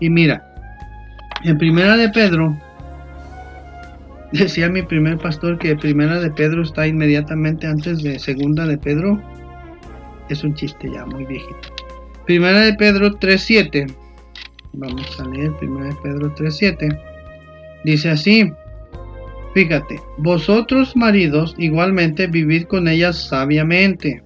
Y 0.00 0.08
mira, 0.08 0.44
en 1.44 1.58
Primera 1.58 1.96
de 1.96 2.08
Pedro, 2.08 2.56
decía 4.32 4.68
mi 4.68 4.82
primer 4.82 5.18
pastor 5.18 5.58
que 5.58 5.76
Primera 5.76 6.20
de 6.20 6.30
Pedro 6.30 6.62
está 6.62 6.86
inmediatamente 6.86 7.66
antes 7.66 8.02
de 8.02 8.18
Segunda 8.18 8.66
de 8.66 8.78
Pedro. 8.78 9.20
Es 10.28 10.44
un 10.44 10.54
chiste 10.54 10.90
ya 10.90 11.04
muy 11.06 11.24
viejito. 11.24 11.68
Primera 12.26 12.60
de 12.60 12.74
Pedro 12.74 13.10
3.7. 13.18 13.94
Vamos 14.74 15.20
a 15.20 15.24
leer 15.24 15.52
Primera 15.56 15.86
de 15.86 15.96
Pedro 16.02 16.34
3.7. 16.34 16.98
Dice 17.84 18.10
así. 18.10 18.52
Fíjate, 19.58 20.00
vosotros 20.18 20.94
maridos 20.94 21.56
igualmente 21.58 22.28
vivid 22.28 22.66
con 22.66 22.86
ellas 22.86 23.26
sabiamente. 23.28 24.22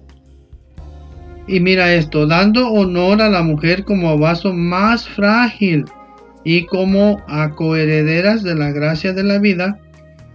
Y 1.47 1.59
mira 1.59 1.91
esto, 1.91 2.27
dando 2.27 2.69
honor 2.69 3.19
a 3.19 3.29
la 3.29 3.41
mujer 3.41 3.83
como 3.83 4.15
vaso 4.15 4.53
más 4.53 5.09
frágil 5.09 5.85
y 6.43 6.67
como 6.67 7.19
a 7.27 7.49
coherederas 7.49 8.43
de 8.43 8.53
la 8.53 8.69
gracia 8.69 9.11
de 9.11 9.23
la 9.23 9.39
vida. 9.39 9.79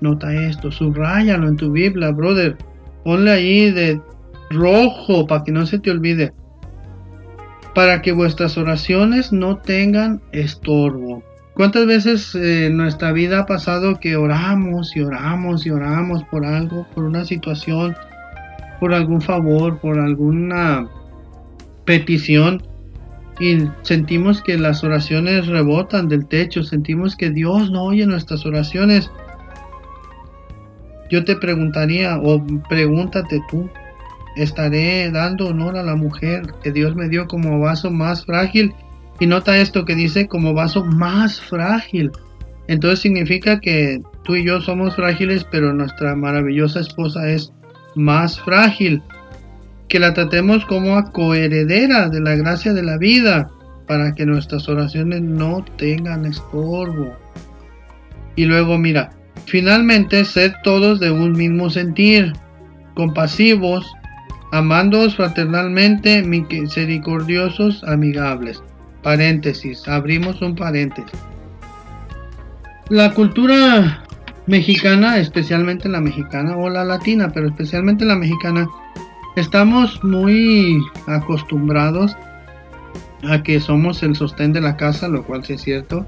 Nota 0.00 0.34
esto, 0.34 0.72
subrayalo 0.72 1.46
en 1.46 1.56
tu 1.56 1.70
Biblia, 1.70 2.10
brother. 2.10 2.56
Ponle 3.04 3.30
ahí 3.30 3.70
de 3.70 4.00
rojo 4.50 5.28
para 5.28 5.44
que 5.44 5.52
no 5.52 5.64
se 5.64 5.78
te 5.78 5.92
olvide 5.92 6.32
para 7.72 8.02
que 8.02 8.10
vuestras 8.10 8.58
oraciones 8.58 9.32
no 9.32 9.58
tengan 9.58 10.20
estorbo. 10.32 11.22
¿Cuántas 11.58 11.86
veces 11.86 12.36
eh, 12.36 12.66
en 12.66 12.76
nuestra 12.76 13.10
vida 13.10 13.40
ha 13.40 13.46
pasado 13.46 13.98
que 13.98 14.14
oramos 14.14 14.94
y 14.94 15.00
oramos 15.00 15.66
y 15.66 15.70
oramos 15.70 16.22
por 16.22 16.46
algo, 16.46 16.86
por 16.94 17.02
una 17.02 17.24
situación, 17.24 17.96
por 18.78 18.94
algún 18.94 19.20
favor, 19.20 19.80
por 19.80 19.98
alguna 19.98 20.88
petición 21.84 22.62
y 23.40 23.58
sentimos 23.82 24.40
que 24.40 24.56
las 24.56 24.84
oraciones 24.84 25.48
rebotan 25.48 26.06
del 26.06 26.28
techo, 26.28 26.62
sentimos 26.62 27.16
que 27.16 27.30
Dios 27.30 27.72
no 27.72 27.86
oye 27.86 28.06
nuestras 28.06 28.46
oraciones? 28.46 29.10
Yo 31.10 31.24
te 31.24 31.34
preguntaría 31.34 32.18
o 32.18 32.40
pregúntate 32.68 33.40
tú, 33.50 33.68
estaré 34.36 35.10
dando 35.10 35.48
honor 35.48 35.76
a 35.76 35.82
la 35.82 35.96
mujer 35.96 36.42
que 36.62 36.70
Dios 36.70 36.94
me 36.94 37.08
dio 37.08 37.26
como 37.26 37.58
vaso 37.58 37.90
más 37.90 38.24
frágil. 38.24 38.72
Y 39.20 39.26
nota 39.26 39.58
esto 39.58 39.84
que 39.84 39.94
dice 39.94 40.28
como 40.28 40.54
vaso 40.54 40.84
más 40.84 41.40
frágil. 41.40 42.10
Entonces 42.68 43.00
significa 43.00 43.60
que 43.60 44.00
tú 44.24 44.36
y 44.36 44.44
yo 44.44 44.60
somos 44.60 44.94
frágiles, 44.94 45.44
pero 45.50 45.72
nuestra 45.72 46.14
maravillosa 46.14 46.80
esposa 46.80 47.28
es 47.28 47.52
más 47.94 48.38
frágil. 48.40 49.02
Que 49.88 49.98
la 49.98 50.12
tratemos 50.12 50.64
como 50.66 50.96
a 50.96 51.10
coheredera 51.10 52.08
de 52.08 52.20
la 52.20 52.36
gracia 52.36 52.74
de 52.74 52.82
la 52.82 52.98
vida, 52.98 53.50
para 53.86 54.12
que 54.12 54.26
nuestras 54.26 54.68
oraciones 54.68 55.22
no 55.22 55.64
tengan 55.78 56.26
estorbo. 56.26 57.16
Y 58.36 58.44
luego 58.44 58.78
mira, 58.78 59.10
finalmente 59.46 60.24
sed 60.24 60.52
todos 60.62 61.00
de 61.00 61.10
un 61.10 61.32
mismo 61.32 61.70
sentir, 61.70 62.34
compasivos, 62.94 63.90
amándoos 64.52 65.16
fraternalmente, 65.16 66.22
misericordiosos, 66.22 67.82
amigables. 67.84 68.62
Paréntesis, 69.02 69.86
abrimos 69.88 70.40
un 70.42 70.54
paréntesis. 70.54 71.18
La 72.88 73.12
cultura 73.12 74.04
mexicana, 74.46 75.18
especialmente 75.18 75.88
la 75.88 76.00
mexicana 76.00 76.56
o 76.56 76.70
la 76.70 76.84
latina, 76.84 77.30
pero 77.32 77.48
especialmente 77.48 78.04
la 78.04 78.16
mexicana, 78.16 78.66
estamos 79.36 80.02
muy 80.02 80.82
acostumbrados 81.06 82.16
a 83.28 83.42
que 83.42 83.60
somos 83.60 84.02
el 84.02 84.16
sostén 84.16 84.52
de 84.52 84.60
la 84.60 84.76
casa, 84.76 85.08
lo 85.08 85.24
cual 85.24 85.44
sí 85.44 85.54
es 85.54 85.62
cierto. 85.62 86.06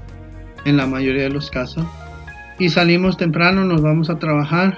en 0.63 0.77
la 0.77 0.85
mayoría 0.85 1.23
de 1.23 1.29
los 1.31 1.49
casos. 1.49 1.83
Y 2.59 2.69
salimos 2.69 3.17
temprano, 3.17 3.65
nos 3.65 3.81
vamos 3.81 4.11
a 4.11 4.19
trabajar 4.19 4.77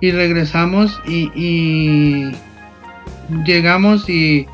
y 0.00 0.12
regresamos 0.12 1.00
y, 1.06 2.30
llegamos 3.44 4.08
y 4.08 4.46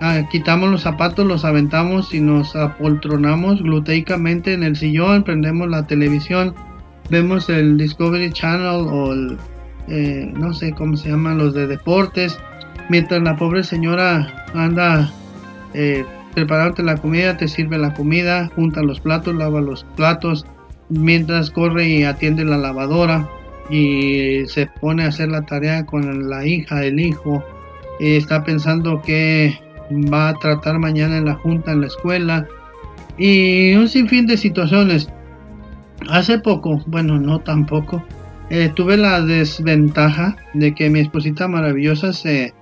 ah, 0.00 0.22
quitamos 0.30 0.70
los 0.70 0.82
zapatos, 0.82 1.26
los 1.26 1.44
aventamos 1.44 2.14
y 2.14 2.20
nos 2.20 2.54
apoltronamos 2.56 3.62
gluteicamente 3.62 4.52
en 4.52 4.62
el 4.62 4.76
sillón, 4.76 5.24
prendemos 5.24 5.68
la 5.68 5.86
televisión, 5.86 6.54
vemos 7.10 7.48
el 7.48 7.76
Discovery 7.78 8.32
Channel 8.32 8.86
o 8.88 9.12
el, 9.12 9.38
eh, 9.88 10.32
no 10.34 10.52
sé 10.52 10.72
cómo 10.72 10.96
se 10.96 11.10
llaman 11.10 11.38
los 11.38 11.54
de 11.54 11.66
deportes, 11.66 12.38
mientras 12.88 13.22
la 13.22 13.36
pobre 13.36 13.62
señora 13.64 14.46
anda 14.54 15.10
eh, 15.74 16.04
prepararte 16.34 16.82
la 16.82 16.96
comida, 16.96 17.36
te 17.36 17.48
sirve 17.48 17.78
la 17.78 17.94
comida, 17.94 18.50
junta 18.54 18.82
los 18.82 19.00
platos, 19.00 19.34
lava 19.34 19.60
los 19.60 19.84
platos, 19.96 20.46
mientras 20.88 21.50
corre 21.50 21.88
y 21.88 22.04
atiende 22.04 22.44
la 22.44 22.58
lavadora 22.58 23.28
y 23.70 24.46
se 24.46 24.66
pone 24.80 25.04
a 25.04 25.08
hacer 25.08 25.28
la 25.28 25.42
tarea 25.42 25.84
con 25.84 26.28
la 26.28 26.46
hija, 26.46 26.84
el 26.84 27.00
hijo, 27.00 27.44
y 28.00 28.16
está 28.16 28.44
pensando 28.44 29.02
que 29.02 29.58
va 29.90 30.30
a 30.30 30.34
tratar 30.34 30.78
mañana 30.78 31.18
en 31.18 31.26
la 31.26 31.34
junta 31.34 31.72
en 31.72 31.82
la 31.82 31.86
escuela 31.86 32.46
y 33.16 33.74
un 33.74 33.88
sinfín 33.88 34.26
de 34.26 34.36
situaciones. 34.36 35.08
Hace 36.08 36.38
poco, 36.38 36.82
bueno, 36.86 37.18
no 37.18 37.40
tampoco, 37.40 38.04
eh, 38.50 38.70
tuve 38.74 38.96
la 38.96 39.20
desventaja 39.20 40.36
de 40.54 40.74
que 40.74 40.90
mi 40.90 41.00
esposita 41.00 41.48
maravillosa 41.48 42.12
se 42.12 42.54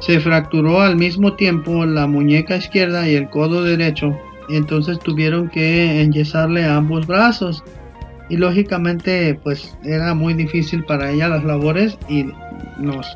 se 0.00 0.18
fracturó 0.18 0.80
al 0.80 0.96
mismo 0.96 1.34
tiempo 1.34 1.84
la 1.84 2.06
muñeca 2.06 2.56
izquierda 2.56 3.06
y 3.06 3.14
el 3.14 3.28
codo 3.28 3.62
derecho, 3.62 4.18
entonces 4.48 4.98
tuvieron 4.98 5.48
que 5.48 6.00
enyesarle 6.00 6.64
ambos 6.64 7.06
brazos. 7.06 7.62
Y 8.30 8.36
lógicamente 8.36 9.38
pues 9.42 9.76
era 9.84 10.14
muy 10.14 10.34
difícil 10.34 10.84
para 10.84 11.10
ella 11.10 11.28
las 11.28 11.44
labores 11.44 11.98
y 12.08 12.26
nos, 12.78 13.06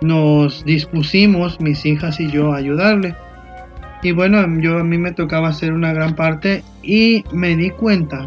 nos 0.00 0.64
dispusimos, 0.64 1.60
mis 1.60 1.84
hijas 1.86 2.20
y 2.20 2.30
yo, 2.30 2.52
a 2.52 2.56
ayudarle. 2.56 3.14
Y 4.02 4.12
bueno, 4.12 4.44
yo 4.60 4.78
a 4.78 4.84
mí 4.84 4.96
me 4.96 5.12
tocaba 5.12 5.48
hacer 5.48 5.72
una 5.72 5.92
gran 5.92 6.14
parte 6.14 6.62
y 6.82 7.24
me 7.32 7.56
di 7.56 7.70
cuenta 7.70 8.26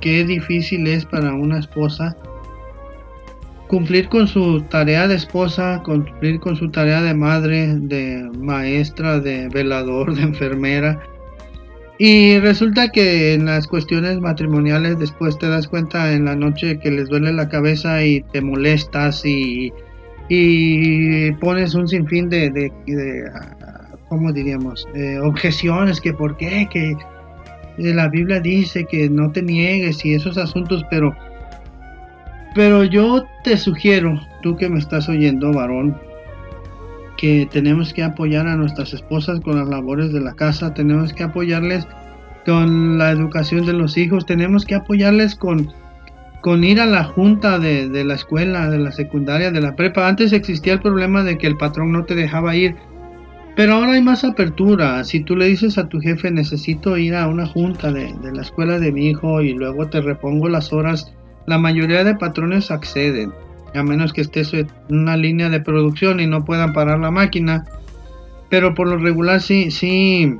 qué 0.00 0.24
difícil 0.24 0.86
es 0.86 1.06
para 1.06 1.32
una 1.32 1.58
esposa 1.58 2.16
cumplir 3.72 4.10
con 4.10 4.28
su 4.28 4.60
tarea 4.68 5.08
de 5.08 5.14
esposa, 5.14 5.80
cumplir 5.82 6.40
con 6.40 6.56
su 6.56 6.70
tarea 6.70 7.00
de 7.00 7.14
madre, 7.14 7.74
de 7.74 8.30
maestra, 8.38 9.18
de 9.18 9.48
velador, 9.48 10.14
de 10.14 10.24
enfermera. 10.24 11.00
Y 11.96 12.38
resulta 12.40 12.90
que 12.90 13.32
en 13.32 13.46
las 13.46 13.66
cuestiones 13.66 14.20
matrimoniales 14.20 14.98
después 14.98 15.38
te 15.38 15.48
das 15.48 15.68
cuenta 15.68 16.12
en 16.12 16.26
la 16.26 16.36
noche 16.36 16.80
que 16.80 16.90
les 16.90 17.08
duele 17.08 17.32
la 17.32 17.48
cabeza 17.48 18.04
y 18.04 18.20
te 18.20 18.42
molestas 18.42 19.24
y, 19.24 19.72
y 20.34 21.30
pones 21.32 21.74
un 21.74 21.86
sinfín 21.86 22.30
de, 22.30 22.48
de, 22.48 22.72
de 22.86 23.30
¿cómo 24.08 24.32
diríamos? 24.32 24.88
Eh, 24.94 25.18
objeciones, 25.18 26.00
que 26.00 26.14
por 26.14 26.38
qué, 26.38 26.66
que 26.70 26.96
la 27.76 28.08
Biblia 28.08 28.40
dice 28.40 28.86
que 28.86 29.10
no 29.10 29.30
te 29.30 29.42
niegues 29.42 30.02
y 30.06 30.14
esos 30.14 30.38
asuntos, 30.38 30.86
pero 30.88 31.14
pero 32.54 32.84
yo 32.84 33.24
te 33.44 33.58
sugiero, 33.58 34.18
tú 34.42 34.56
que 34.56 34.70
me 34.70 34.78
estás 34.78 35.06
oyendo, 35.08 35.52
varón, 35.52 35.98
que 37.18 37.46
tenemos 37.50 37.92
que 37.92 38.02
apoyar 38.02 38.46
a 38.46 38.56
nuestras 38.56 38.94
esposas 38.94 39.38
con 39.40 39.58
las 39.58 39.68
labores 39.68 40.14
de 40.14 40.20
la 40.20 40.32
casa, 40.32 40.72
tenemos 40.72 41.12
que 41.12 41.24
apoyarles 41.24 41.86
con 42.46 42.96
la 42.96 43.10
educación 43.10 43.66
de 43.66 43.74
los 43.74 43.98
hijos, 43.98 44.24
tenemos 44.24 44.64
que 44.64 44.76
apoyarles 44.76 45.34
con, 45.34 45.70
con 46.42 46.64
ir 46.64 46.80
a 46.80 46.86
la 46.86 47.04
junta 47.04 47.58
de, 47.58 47.88
de 47.88 48.04
la 48.04 48.14
escuela, 48.14 48.68
de 48.68 48.78
la 48.78 48.92
secundaria, 48.92 49.50
de 49.50 49.60
la 49.60 49.74
prepa. 49.74 50.06
Antes 50.06 50.32
existía 50.34 50.74
el 50.74 50.80
problema 50.80 51.22
de 51.22 51.38
que 51.38 51.46
el 51.46 51.56
patrón 51.56 51.92
no 51.92 52.04
te 52.04 52.14
dejaba 52.14 52.54
ir, 52.54 52.76
pero 53.56 53.74
ahora 53.74 53.92
hay 53.92 54.02
más 54.02 54.24
apertura. 54.24 55.02
Si 55.04 55.20
tú 55.20 55.36
le 55.36 55.46
dices 55.46 55.78
a 55.78 55.88
tu 55.88 56.00
jefe 56.00 56.30
necesito 56.30 56.98
ir 56.98 57.14
a 57.14 57.28
una 57.28 57.46
junta 57.46 57.90
de, 57.90 58.12
de 58.22 58.32
la 58.32 58.42
escuela 58.42 58.78
de 58.78 58.92
mi 58.92 59.08
hijo 59.08 59.40
y 59.40 59.54
luego 59.54 59.88
te 59.88 60.02
repongo 60.02 60.48
las 60.48 60.72
horas 60.72 61.14
la 61.46 61.58
mayoría 61.58 62.04
de 62.04 62.14
patrones 62.14 62.70
acceden, 62.70 63.32
a 63.74 63.82
menos 63.82 64.12
que 64.12 64.20
estés 64.20 64.52
en 64.54 64.68
una 64.90 65.16
línea 65.16 65.48
de 65.48 65.60
producción 65.60 66.20
y 66.20 66.26
no 66.26 66.44
puedan 66.44 66.72
parar 66.72 67.00
la 67.00 67.10
máquina. 67.10 67.64
Pero 68.48 68.74
por 68.74 68.88
lo 68.88 68.98
regular 68.98 69.40
sí, 69.40 69.70
sí, 69.70 70.36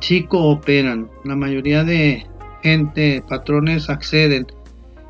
sí 0.00 0.24
cooperan. 0.24 1.08
La 1.24 1.36
mayoría 1.36 1.84
de 1.84 2.26
gente, 2.62 3.24
patrones 3.28 3.88
acceden. 3.88 4.46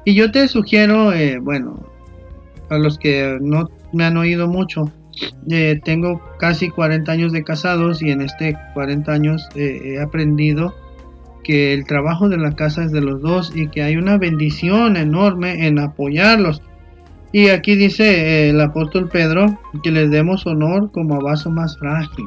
Y 0.04 0.14
yo 0.14 0.30
te 0.30 0.48
sugiero, 0.48 1.12
eh, 1.12 1.38
bueno, 1.38 1.82
a 2.68 2.76
los 2.76 2.98
que 2.98 3.38
no 3.40 3.70
me 3.92 4.04
han 4.04 4.16
oído 4.16 4.48
mucho, 4.48 4.92
eh, 5.50 5.80
tengo 5.82 6.20
casi 6.38 6.68
40 6.68 7.10
años 7.10 7.32
de 7.32 7.44
casados 7.44 8.02
y 8.02 8.10
en 8.10 8.20
este 8.20 8.56
40 8.74 9.12
años 9.12 9.48
eh, 9.54 9.80
he 9.84 10.00
aprendido 10.00 10.74
que 11.42 11.72
el 11.72 11.86
trabajo 11.86 12.28
de 12.28 12.38
la 12.38 12.52
casa 12.52 12.84
es 12.84 12.92
de 12.92 13.00
los 13.00 13.20
dos 13.20 13.54
y 13.54 13.68
que 13.68 13.82
hay 13.82 13.96
una 13.96 14.18
bendición 14.18 14.96
enorme 14.96 15.66
en 15.66 15.78
apoyarlos. 15.78 16.62
Y 17.32 17.48
aquí 17.48 17.74
dice 17.74 18.48
el 18.50 18.60
apóstol 18.60 19.08
Pedro 19.08 19.58
que 19.82 19.90
les 19.90 20.10
demos 20.10 20.46
honor 20.46 20.90
como 20.92 21.16
a 21.16 21.20
vaso 21.20 21.50
más 21.50 21.76
frágil, 21.78 22.26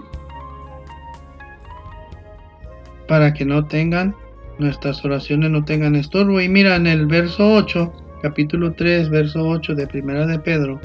para 3.07 3.33
que 3.33 3.45
no 3.45 3.65
tengan, 3.65 4.15
nuestras 4.59 5.03
oraciones 5.03 5.51
no 5.51 5.63
tengan 5.63 5.95
estorbo. 5.95 6.41
Y 6.41 6.49
mira 6.49 6.75
en 6.75 6.87
el 6.87 7.05
verso 7.05 7.53
8, 7.53 7.93
capítulo 8.21 8.73
3, 8.73 9.09
verso 9.09 9.47
8 9.47 9.75
de 9.75 9.87
Primera 9.87 10.25
de 10.25 10.39
Pedro, 10.39 10.81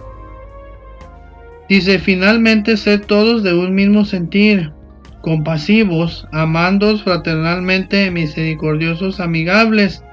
dice, 1.68 1.98
finalmente 1.98 2.76
sed 2.76 3.02
todos 3.06 3.42
de 3.42 3.54
un 3.54 3.74
mismo 3.74 4.04
sentir 4.04 4.72
compasivos, 5.22 6.26
amandos 6.32 7.02
fraternalmente, 7.02 8.10
misericordiosos, 8.10 9.20
amigables. 9.20 10.04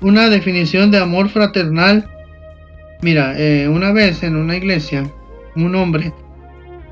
Una 0.00 0.30
definición 0.30 0.90
de 0.90 0.98
amor 0.98 1.28
fraternal. 1.28 2.08
Mira, 3.02 3.34
eh, 3.36 3.68
una 3.68 3.92
vez 3.92 4.22
en 4.22 4.36
una 4.36 4.56
iglesia, 4.56 5.04
un 5.56 5.74
hombre 5.74 6.14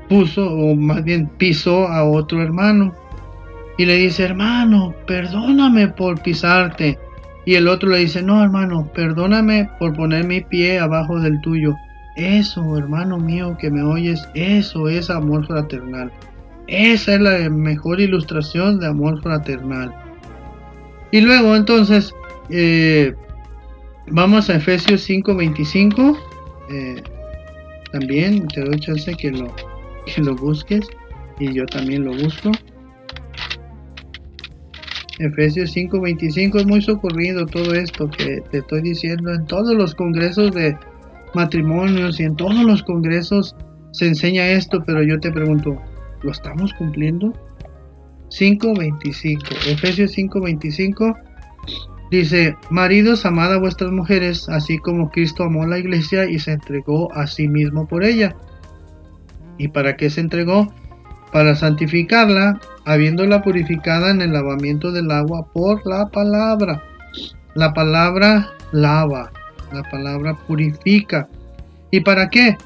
puso, 0.09 0.51
o 0.51 0.75
más 0.75 1.03
bien 1.03 1.27
pisó 1.37 1.87
a 1.87 2.03
otro 2.03 2.43
hermano. 2.43 2.95
Y 3.79 3.85
le 3.85 3.95
dice, 3.95 4.25
hermano, 4.25 4.93
perdóname 5.07 5.87
por 5.87 6.21
pisarte. 6.21 6.99
Y 7.45 7.55
el 7.55 7.69
otro 7.69 7.87
le 7.87 7.99
dice, 7.99 8.21
no, 8.21 8.43
hermano, 8.43 8.91
perdóname 8.93 9.69
por 9.79 9.95
poner 9.95 10.25
mi 10.25 10.41
pie 10.41 10.79
abajo 10.79 11.17
del 11.21 11.39
tuyo. 11.39 11.77
Eso, 12.17 12.77
hermano 12.77 13.17
mío 13.19 13.55
que 13.57 13.71
me 13.71 13.81
oyes, 13.81 14.21
eso 14.33 14.89
es 14.89 15.09
amor 15.09 15.47
fraternal. 15.47 16.11
Esa 16.67 17.15
es 17.15 17.21
la 17.21 17.49
mejor 17.49 18.01
ilustración 18.01 18.81
de 18.81 18.87
amor 18.87 19.21
fraternal. 19.21 19.95
Y 21.11 21.21
luego 21.21 21.55
entonces 21.55 22.13
eh, 22.49 23.15
vamos 24.07 24.49
a 24.49 24.57
Efesios 24.57 25.09
5:25. 25.09 26.19
Eh, 26.69 27.01
también 27.93 28.45
te 28.49 28.59
doy 28.59 28.77
chance 28.81 29.15
que 29.15 29.31
lo, 29.31 29.55
que 30.05 30.21
lo 30.21 30.35
busques 30.35 30.85
y 31.39 31.53
yo 31.53 31.65
también 31.65 32.03
lo 32.03 32.11
busco. 32.11 32.51
Efesios 35.19 35.75
5:25 35.75 36.59
es 36.59 36.65
muy 36.65 36.81
socorrido 36.81 37.45
todo 37.45 37.73
esto 37.73 38.09
que 38.09 38.41
te 38.49 38.59
estoy 38.59 38.81
diciendo 38.81 39.33
en 39.33 39.45
todos 39.45 39.75
los 39.75 39.93
congresos 39.93 40.53
de 40.53 40.77
matrimonios 41.33 42.19
y 42.19 42.23
en 42.23 42.35
todos 42.35 42.63
los 42.63 42.81
congresos 42.83 43.55
se 43.91 44.07
enseña 44.07 44.47
esto, 44.47 44.83
pero 44.85 45.03
yo 45.03 45.19
te 45.19 45.31
pregunto, 45.31 45.77
¿lo 46.23 46.31
estamos 46.31 46.73
cumpliendo? 46.73 47.33
5.25, 48.29 49.67
Efesios 49.67 50.15
5.25 50.15 51.17
dice, 52.11 52.55
maridos, 52.69 53.25
amad 53.25 53.53
a 53.53 53.57
vuestras 53.57 53.91
mujeres, 53.91 54.47
así 54.49 54.77
como 54.77 55.09
Cristo 55.09 55.43
amó 55.43 55.65
la 55.65 55.79
iglesia 55.79 56.29
y 56.29 56.39
se 56.39 56.53
entregó 56.53 57.11
a 57.13 57.27
sí 57.27 57.47
mismo 57.47 57.87
por 57.87 58.03
ella. 58.03 58.35
¿Y 59.57 59.67
para 59.67 59.97
qué 59.97 60.09
se 60.09 60.21
entregó? 60.21 60.71
Para 61.33 61.55
santificarla, 61.55 62.59
habiéndola 62.89 63.43
purificada 63.43 64.09
en 64.09 64.19
el 64.19 64.33
lavamiento 64.33 64.91
del 64.91 65.11
agua 65.11 65.45
por 65.53 65.85
la 65.85 66.07
palabra. 66.07 66.81
La 67.53 67.71
palabra 67.71 68.49
lava, 68.71 69.31
la 69.71 69.83
palabra 69.83 70.35
purifica. 70.47 71.27
¿Y 71.91 71.99
para 71.99 72.29
qué? 72.29 72.57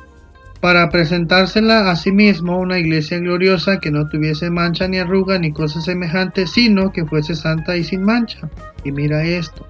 Para 0.62 0.88
presentársela 0.90 1.92
a 1.92 1.98
sí 1.98 2.14
mismo 2.14 2.58
una 2.58 2.80
iglesia 2.80 3.20
gloriosa 3.20 3.82
que 3.82 3.92
no 3.92 4.08
tuviese 4.08 4.50
mancha 4.50 4.88
ni 4.88 4.98
arruga 4.98 5.38
ni 5.38 5.52
cosa 5.52 5.82
semejante, 5.82 6.48
sino 6.48 6.94
que 6.94 7.04
fuese 7.04 7.36
santa 7.36 7.76
y 7.76 7.84
sin 7.84 8.04
mancha. 8.04 8.50
Y 8.86 8.94
mira 8.94 9.26
esto, 9.26 9.68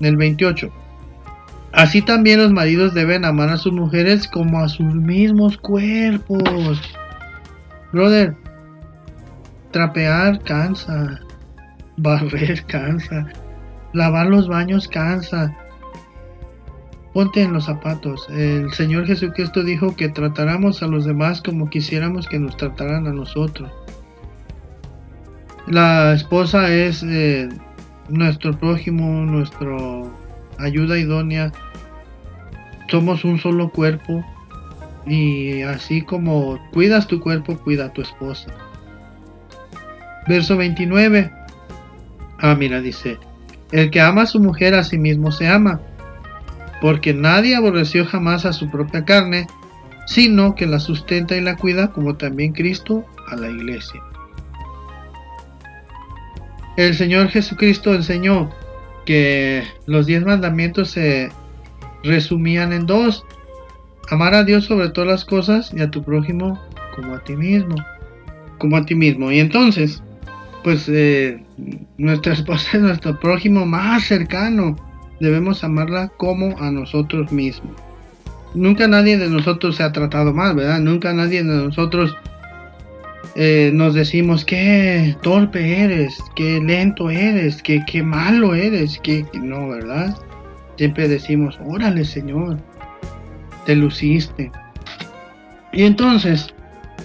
en 0.00 0.08
el 0.08 0.18
28. 0.18 0.70
Así 1.72 2.02
también 2.02 2.40
los 2.40 2.52
maridos 2.52 2.92
deben 2.92 3.24
amar 3.24 3.48
a 3.48 3.56
sus 3.56 3.72
mujeres 3.72 4.28
como 4.28 4.60
a 4.60 4.68
sus 4.68 4.94
mismos 4.94 5.56
cuerpos. 5.56 6.82
Brother, 7.92 8.36
trapear 9.70 10.42
cansa. 10.42 11.20
Barrer 11.96 12.64
cansa. 12.66 13.26
Lavar 13.92 14.26
los 14.26 14.48
baños 14.48 14.88
cansa. 14.88 15.56
Ponte 17.12 17.42
en 17.42 17.52
los 17.54 17.64
zapatos. 17.64 18.28
El 18.28 18.72
Señor 18.72 19.06
Jesucristo 19.06 19.62
dijo 19.62 19.96
que 19.96 20.08
tratáramos 20.08 20.82
a 20.82 20.86
los 20.86 21.06
demás 21.06 21.40
como 21.40 21.70
quisiéramos 21.70 22.26
que 22.26 22.38
nos 22.38 22.56
trataran 22.56 23.06
a 23.06 23.12
nosotros. 23.12 23.70
La 25.66 26.12
esposa 26.12 26.72
es 26.72 27.02
eh, 27.02 27.48
nuestro 28.08 28.56
prójimo, 28.58 29.24
nuestro 29.24 30.10
ayuda 30.58 30.98
idónea. 30.98 31.52
Somos 32.88 33.24
un 33.24 33.38
solo 33.38 33.70
cuerpo 33.70 34.24
y 35.06 35.62
así 35.62 36.02
como 36.02 36.58
cuidas 36.72 37.06
tu 37.06 37.20
cuerpo, 37.20 37.56
cuida 37.56 37.86
a 37.86 37.92
tu 37.92 38.02
esposa. 38.02 38.52
Verso 40.26 40.56
29. 40.56 41.30
Ah, 42.38 42.54
mira, 42.54 42.80
dice, 42.80 43.18
el 43.72 43.90
que 43.90 44.00
ama 44.00 44.22
a 44.22 44.26
su 44.26 44.40
mujer 44.40 44.74
a 44.74 44.84
sí 44.84 44.98
mismo 44.98 45.32
se 45.32 45.48
ama, 45.48 45.80
porque 46.80 47.14
nadie 47.14 47.56
aborreció 47.56 48.04
jamás 48.04 48.44
a 48.44 48.52
su 48.52 48.70
propia 48.70 49.04
carne, 49.04 49.46
sino 50.06 50.54
que 50.54 50.66
la 50.66 50.78
sustenta 50.78 51.36
y 51.36 51.40
la 51.40 51.56
cuida 51.56 51.92
como 51.92 52.16
también 52.16 52.52
Cristo 52.52 53.04
a 53.30 53.36
la 53.36 53.48
iglesia. 53.48 54.00
El 56.76 56.94
Señor 56.94 57.28
Jesucristo 57.28 57.94
enseñó 57.94 58.50
que 59.06 59.64
los 59.86 60.06
diez 60.06 60.24
mandamientos 60.24 60.90
se 60.90 61.30
resumían 62.04 62.72
en 62.72 62.84
dos. 62.84 63.24
Amar 64.10 64.34
a 64.34 64.44
Dios 64.44 64.66
sobre 64.66 64.90
todas 64.90 65.08
las 65.08 65.24
cosas 65.24 65.72
y 65.74 65.80
a 65.80 65.90
tu 65.90 66.02
prójimo 66.02 66.60
como 66.94 67.14
a 67.14 67.24
ti 67.24 67.34
mismo. 67.34 67.76
Como 68.58 68.76
a 68.76 68.84
ti 68.84 68.94
mismo. 68.94 69.32
Y 69.32 69.40
entonces, 69.40 70.02
pues 70.66 70.88
eh, 70.88 71.40
nuestra 71.96 72.32
esposa 72.32 72.70
es 72.76 72.82
nuestro 72.82 73.20
prójimo 73.20 73.64
más 73.64 74.02
cercano. 74.02 74.74
Debemos 75.20 75.62
amarla 75.62 76.08
como 76.16 76.58
a 76.58 76.72
nosotros 76.72 77.30
mismos. 77.30 77.76
Nunca 78.52 78.88
nadie 78.88 79.16
de 79.16 79.30
nosotros 79.30 79.76
se 79.76 79.84
ha 79.84 79.92
tratado 79.92 80.34
mal, 80.34 80.56
¿verdad? 80.56 80.80
Nunca 80.80 81.12
nadie 81.12 81.44
de 81.44 81.54
nosotros 81.54 82.16
eh, 83.36 83.70
nos 83.72 83.94
decimos 83.94 84.44
qué 84.44 85.16
torpe 85.22 85.84
eres, 85.84 86.18
qué 86.34 86.60
lento 86.60 87.10
eres, 87.10 87.62
qué, 87.62 87.84
qué 87.86 88.02
malo 88.02 88.52
eres, 88.52 88.98
que 89.04 89.24
no, 89.40 89.68
¿verdad? 89.68 90.16
Siempre 90.78 91.06
decimos, 91.06 91.60
órale 91.64 92.04
Señor, 92.04 92.58
te 93.66 93.76
luciste. 93.76 94.50
Y 95.72 95.84
entonces, 95.84 96.52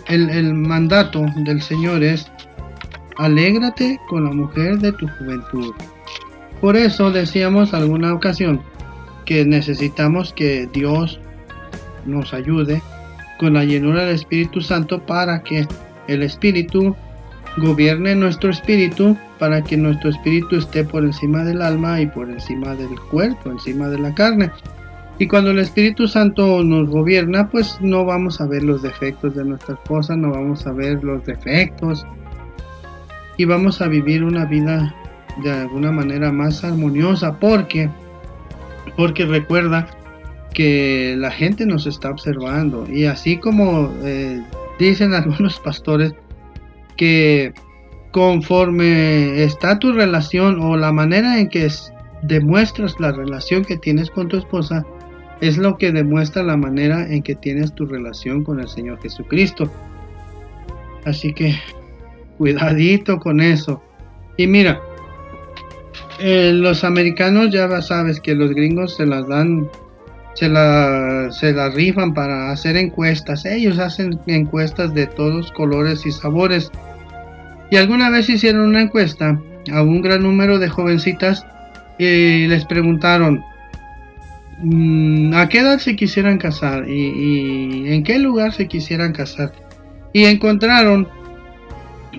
el, 0.07 0.31
el 0.31 0.51
mandato 0.55 1.23
del 1.45 1.61
Señor 1.61 2.01
es, 2.01 2.30
alégrate 3.17 3.99
con 4.07 4.25
la 4.25 4.31
mujer 4.31 4.79
de 4.79 4.91
tu 4.93 5.07
juventud. 5.07 5.73
Por 6.59 6.75
eso 6.75 7.11
decíamos 7.11 7.73
alguna 7.73 8.13
ocasión 8.13 8.61
que 9.25 9.45
necesitamos 9.45 10.33
que 10.33 10.67
Dios 10.71 11.19
nos 12.05 12.33
ayude 12.33 12.81
con 13.39 13.53
la 13.53 13.65
llenura 13.65 14.05
del 14.05 14.15
Espíritu 14.15 14.61
Santo 14.61 15.03
para 15.05 15.41
que 15.43 15.67
el 16.07 16.23
Espíritu 16.23 16.95
gobierne 17.57 18.15
nuestro 18.15 18.49
espíritu 18.49 19.17
para 19.39 19.61
que 19.61 19.75
nuestro 19.75 20.09
espíritu 20.09 20.57
esté 20.57 20.83
por 20.83 21.03
encima 21.03 21.43
del 21.43 21.61
alma 21.61 21.99
y 21.99 22.07
por 22.07 22.29
encima 22.29 22.75
del 22.75 22.97
cuerpo, 23.09 23.49
encima 23.49 23.89
de 23.89 23.99
la 23.99 24.13
carne. 24.13 24.51
Y 25.17 25.27
cuando 25.27 25.51
el 25.51 25.59
Espíritu 25.59 26.07
Santo 26.07 26.63
nos 26.63 26.89
gobierna, 26.89 27.49
pues 27.49 27.77
no 27.81 28.05
vamos 28.05 28.39
a 28.39 28.47
ver 28.47 28.63
los 28.63 28.81
defectos 28.81 29.35
de 29.35 29.43
nuestra 29.43 29.75
esposa, 29.75 30.15
no 30.15 30.31
vamos 30.31 30.65
a 30.65 30.71
ver 30.71 31.03
los 31.03 31.25
defectos 31.25 32.05
y 33.41 33.45
vamos 33.45 33.81
a 33.81 33.87
vivir 33.87 34.23
una 34.23 34.45
vida 34.45 34.93
de 35.41 35.51
alguna 35.51 35.91
manera 35.91 36.31
más 36.31 36.63
armoniosa 36.63 37.39
porque 37.39 37.89
porque 38.95 39.25
recuerda 39.25 39.87
que 40.53 41.15
la 41.17 41.31
gente 41.31 41.65
nos 41.65 41.87
está 41.87 42.11
observando 42.11 42.85
y 42.87 43.05
así 43.05 43.37
como 43.37 43.91
eh, 44.03 44.43
dicen 44.77 45.13
algunos 45.15 45.59
pastores 45.59 46.13
que 46.97 47.51
conforme 48.11 49.43
está 49.43 49.79
tu 49.79 49.91
relación 49.91 50.61
o 50.61 50.77
la 50.77 50.91
manera 50.91 51.39
en 51.39 51.49
que 51.49 51.67
demuestras 52.21 52.99
la 52.99 53.11
relación 53.11 53.65
que 53.65 53.77
tienes 53.77 54.11
con 54.11 54.27
tu 54.27 54.37
esposa, 54.37 54.85
es 55.39 55.57
lo 55.57 55.79
que 55.79 55.91
demuestra 55.91 56.43
la 56.43 56.57
manera 56.57 57.11
en 57.11 57.23
que 57.23 57.33
tienes 57.33 57.73
tu 57.73 57.87
relación 57.87 58.43
con 58.43 58.59
el 58.59 58.67
Señor 58.67 59.01
Jesucristo. 59.01 59.71
Así 61.05 61.33
que 61.33 61.55
cuidadito 62.41 63.19
con 63.19 63.39
eso. 63.39 63.83
Y 64.35 64.47
mira, 64.47 64.81
eh, 66.19 66.51
los 66.55 66.83
americanos 66.83 67.51
ya 67.51 67.81
sabes 67.83 68.19
que 68.19 68.33
los 68.33 68.49
gringos 68.49 68.95
se 68.95 69.05
las 69.05 69.27
dan 69.27 69.69
se 70.33 70.49
la, 70.49 71.27
se 71.29 71.53
la 71.53 71.69
rifan 71.69 72.15
para 72.15 72.49
hacer 72.49 72.77
encuestas. 72.77 73.45
Ellos 73.45 73.77
hacen 73.77 74.19
encuestas 74.25 74.91
de 74.95 75.05
todos 75.05 75.51
colores 75.51 76.03
y 76.07 76.11
sabores. 76.11 76.71
Y 77.69 77.77
alguna 77.77 78.09
vez 78.09 78.27
hicieron 78.27 78.69
una 78.69 78.81
encuesta 78.81 79.39
a 79.71 79.83
un 79.83 80.01
gran 80.01 80.23
número 80.23 80.57
de 80.57 80.67
jovencitas 80.67 81.45
y 81.99 82.47
les 82.47 82.65
preguntaron 82.65 83.43
mm, 84.63 85.35
a 85.35 85.47
qué 85.47 85.59
edad 85.59 85.77
se 85.77 85.95
quisieran 85.95 86.39
casar 86.39 86.89
y, 86.89 87.93
en 87.93 88.01
qué 88.03 88.17
lugar 88.17 88.51
se 88.51 88.67
quisieran 88.67 89.13
casar. 89.13 89.51
Y 90.11 90.25
encontraron 90.25 91.07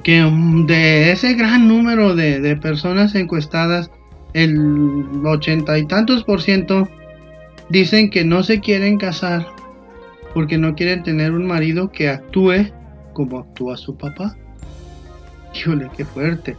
que 0.02 0.22
mm, 0.22 0.66
de 0.66 1.12
ese 1.12 1.34
gran 1.34 1.68
número 1.68 2.14
de, 2.14 2.40
de 2.40 2.56
personas 2.56 3.14
encuestadas, 3.14 3.90
el 4.32 4.56
ochenta 5.24 5.78
y 5.78 5.86
tantos 5.86 6.24
por 6.24 6.40
ciento 6.40 6.88
Dicen 7.72 8.10
que 8.10 8.22
no 8.22 8.42
se 8.42 8.60
quieren 8.60 8.98
casar 8.98 9.46
porque 10.34 10.58
no 10.58 10.74
quieren 10.74 11.02
tener 11.02 11.32
un 11.32 11.46
marido 11.46 11.90
que 11.90 12.10
actúe 12.10 12.70
como 13.14 13.38
actúa 13.38 13.78
su 13.78 13.96
papá. 13.96 14.36
Qué 15.96 16.04
fuerte. 16.04 16.54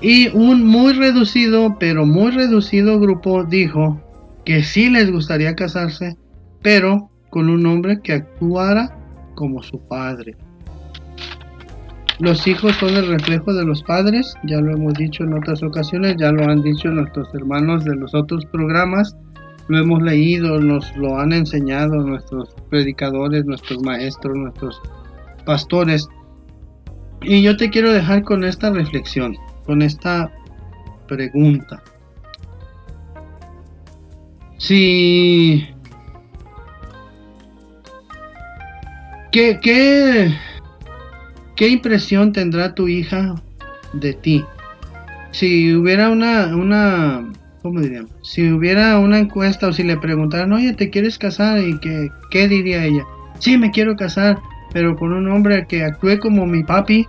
Y 0.00 0.28
un 0.36 0.66
muy 0.66 0.92
reducido, 0.94 1.76
pero 1.78 2.04
muy 2.04 2.32
reducido 2.32 2.98
grupo 2.98 3.44
dijo 3.44 4.00
que 4.44 4.64
sí 4.64 4.90
les 4.90 5.08
gustaría 5.10 5.54
casarse, 5.54 6.16
pero 6.62 7.08
con 7.30 7.48
un 7.48 7.64
hombre 7.66 8.00
que 8.00 8.14
actuara 8.14 8.98
como 9.36 9.62
su 9.62 9.78
padre. 9.86 10.36
Los 12.22 12.46
hijos 12.46 12.74
son 12.76 12.96
el 12.96 13.08
reflejo 13.08 13.52
de 13.52 13.66
los 13.66 13.82
padres, 13.82 14.34
ya 14.44 14.60
lo 14.60 14.72
hemos 14.72 14.94
dicho 14.94 15.24
en 15.24 15.34
otras 15.34 15.62
ocasiones, 15.62 16.16
ya 16.18 16.32
lo 16.32 16.48
han 16.48 16.62
dicho 16.62 16.88
nuestros 16.88 17.28
hermanos 17.34 17.84
de 17.84 17.96
los 17.96 18.14
otros 18.14 18.46
programas 18.46 19.14
lo 19.68 19.78
hemos 19.78 20.02
leído, 20.02 20.60
nos 20.60 20.94
lo 20.96 21.18
han 21.18 21.32
enseñado 21.32 21.96
nuestros 21.96 22.54
predicadores, 22.68 23.44
nuestros 23.44 23.82
maestros, 23.82 24.36
nuestros 24.36 24.80
pastores. 25.44 26.08
Y 27.22 27.42
yo 27.42 27.56
te 27.56 27.70
quiero 27.70 27.92
dejar 27.92 28.22
con 28.24 28.44
esta 28.44 28.70
reflexión, 28.70 29.36
con 29.64 29.82
esta 29.82 30.32
pregunta. 31.06 31.82
Si... 34.58 35.66
¿Qué, 39.30 39.58
qué, 39.62 40.34
qué 41.56 41.68
impresión 41.68 42.32
tendrá 42.32 42.74
tu 42.74 42.88
hija 42.88 43.34
de 43.92 44.14
ti? 44.14 44.44
Si 45.30 45.74
hubiera 45.74 46.10
una, 46.10 46.54
una 46.54 47.32
¿cómo 47.62 47.80
diríamos? 47.80 48.10
Si 48.22 48.50
hubiera 48.50 48.98
una 48.98 49.18
encuesta 49.18 49.68
o 49.68 49.72
si 49.72 49.84
le 49.84 49.96
preguntaran, 49.96 50.52
oye, 50.52 50.74
¿te 50.74 50.90
quieres 50.90 51.18
casar? 51.18 51.60
¿Y 51.60 51.78
que, 51.78 52.10
qué 52.30 52.48
diría 52.48 52.84
ella? 52.84 53.04
Sí, 53.38 53.56
me 53.56 53.70
quiero 53.70 53.96
casar, 53.96 54.38
pero 54.72 54.96
con 54.96 55.12
un 55.12 55.30
hombre 55.30 55.66
que 55.66 55.84
actúe 55.84 56.18
como 56.20 56.46
mi 56.46 56.64
papi. 56.64 57.06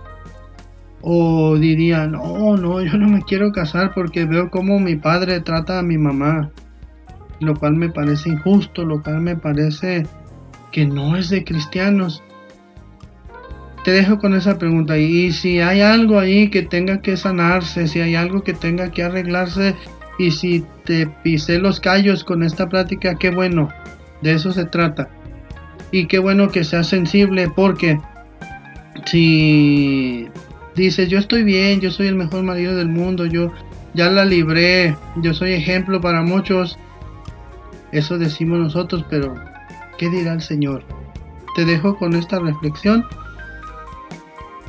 O 1.06 1.58
diría, 1.58 2.06
no, 2.06 2.56
no, 2.56 2.80
yo 2.80 2.96
no 2.96 3.08
me 3.08 3.20
quiero 3.22 3.52
casar 3.52 3.92
porque 3.94 4.24
veo 4.24 4.50
cómo 4.50 4.80
mi 4.80 4.96
padre 4.96 5.40
trata 5.40 5.80
a 5.80 5.82
mi 5.82 5.98
mamá. 5.98 6.50
Lo 7.40 7.54
cual 7.56 7.74
me 7.74 7.90
parece 7.90 8.30
injusto, 8.30 8.84
lo 8.84 9.02
cual 9.02 9.20
me 9.20 9.36
parece 9.36 10.06
que 10.72 10.86
no 10.86 11.16
es 11.16 11.28
de 11.28 11.44
cristianos. 11.44 12.22
Te 13.84 13.92
dejo 13.92 14.18
con 14.18 14.34
esa 14.34 14.58
pregunta. 14.58 14.98
Y 14.98 15.32
si 15.32 15.60
hay 15.60 15.82
algo 15.82 16.18
ahí 16.18 16.48
que 16.48 16.62
tenga 16.62 17.00
que 17.00 17.16
sanarse, 17.16 17.86
si 17.86 18.00
hay 18.00 18.14
algo 18.14 18.42
que 18.42 18.54
tenga 18.54 18.90
que 18.90 19.02
arreglarse, 19.02 19.76
y 20.18 20.30
si 20.30 20.64
te 20.84 21.06
pisé 21.06 21.58
los 21.58 21.80
callos 21.80 22.24
con 22.24 22.42
esta 22.42 22.68
plática, 22.68 23.16
qué 23.16 23.30
bueno, 23.30 23.68
de 24.22 24.32
eso 24.32 24.52
se 24.52 24.64
trata. 24.64 25.08
Y 25.90 26.06
qué 26.06 26.18
bueno 26.18 26.48
que 26.48 26.64
seas 26.64 26.88
sensible 26.88 27.48
porque 27.54 27.98
si 29.06 30.28
dices 30.74 31.08
yo 31.08 31.18
estoy 31.18 31.44
bien, 31.44 31.80
yo 31.80 31.90
soy 31.90 32.08
el 32.08 32.14
mejor 32.14 32.42
marido 32.42 32.74
del 32.76 32.88
mundo, 32.88 33.26
yo 33.26 33.52
ya 33.94 34.10
la 34.10 34.24
libré, 34.24 34.96
yo 35.16 35.34
soy 35.34 35.52
ejemplo 35.52 36.00
para 36.00 36.22
muchos, 36.22 36.78
eso 37.92 38.18
decimos 38.18 38.58
nosotros, 38.58 39.04
pero 39.08 39.34
¿qué 39.98 40.10
dirá 40.10 40.32
el 40.32 40.42
Señor? 40.42 40.84
Te 41.54 41.64
dejo 41.64 41.96
con 41.96 42.14
esta 42.14 42.40
reflexión. 42.40 43.04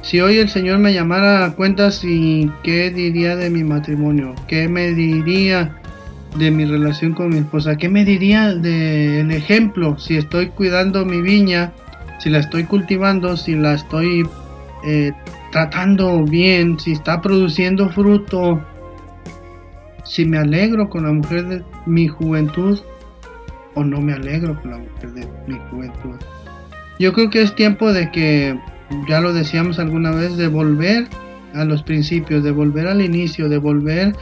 Si 0.06 0.20
hoy 0.20 0.38
el 0.38 0.50
Señor 0.50 0.78
me 0.78 0.94
llamara 0.94 1.44
a 1.44 1.56
cuentas 1.56 2.04
y 2.04 2.52
qué 2.62 2.92
diría 2.92 3.36
de 3.36 3.50
mi 3.50 3.64
matrimonio, 3.64 4.36
qué 4.48 4.68
me 4.68 4.94
diría 4.94 5.82
de 6.38 6.52
mi 6.52 6.64
relación 6.64 7.14
con 7.14 7.30
mi 7.30 7.40
esposa, 7.40 7.76
qué 7.76 7.90
me 7.90 8.06
diría 8.06 8.54
del 8.54 9.32
ejemplo, 9.32 9.98
si 9.98 10.16
estoy 10.18 10.50
cuidando 10.50 11.06
mi 11.06 11.24
viña, 11.24 11.74
si 12.20 12.30
la 12.30 12.38
estoy 12.38 12.66
cultivando, 12.66 13.36
si 13.36 13.56
la 13.56 13.74
estoy 13.74 14.30
eh, 14.86 15.12
tratando 15.52 16.24
bien, 16.24 16.80
si 16.80 16.92
está 16.92 17.20
produciendo 17.20 17.90
fruto, 17.90 18.64
si 20.04 20.24
me 20.24 20.38
alegro 20.38 20.88
con 20.88 21.06
la 21.06 21.14
mujer 21.14 21.48
de 21.48 21.64
mi 21.88 22.08
juventud 22.08 22.80
o 23.74 23.84
no 23.84 24.02
me 24.02 24.14
alegro 24.14 24.62
con 24.62 24.70
la 24.70 24.78
mujer 24.78 25.14
de 25.14 25.28
mi 25.48 25.58
juventud. 25.72 26.20
Yo 27.00 27.12
creo 27.12 27.32
que 27.32 27.42
es 27.42 27.56
tiempo 27.56 27.92
de 27.92 28.12
que, 28.12 28.56
ya 29.08 29.22
lo 29.22 29.34
decíamos 29.34 29.80
alguna 29.80 30.12
vez, 30.12 30.38
de 30.38 30.48
volver 30.48 31.08
a 31.54 31.64
los 31.66 31.84
principios, 31.84 32.44
de 32.44 32.52
volver 32.52 32.88
al 32.88 33.02
inicio, 33.02 33.50
de 33.50 33.58
volver 33.58 34.16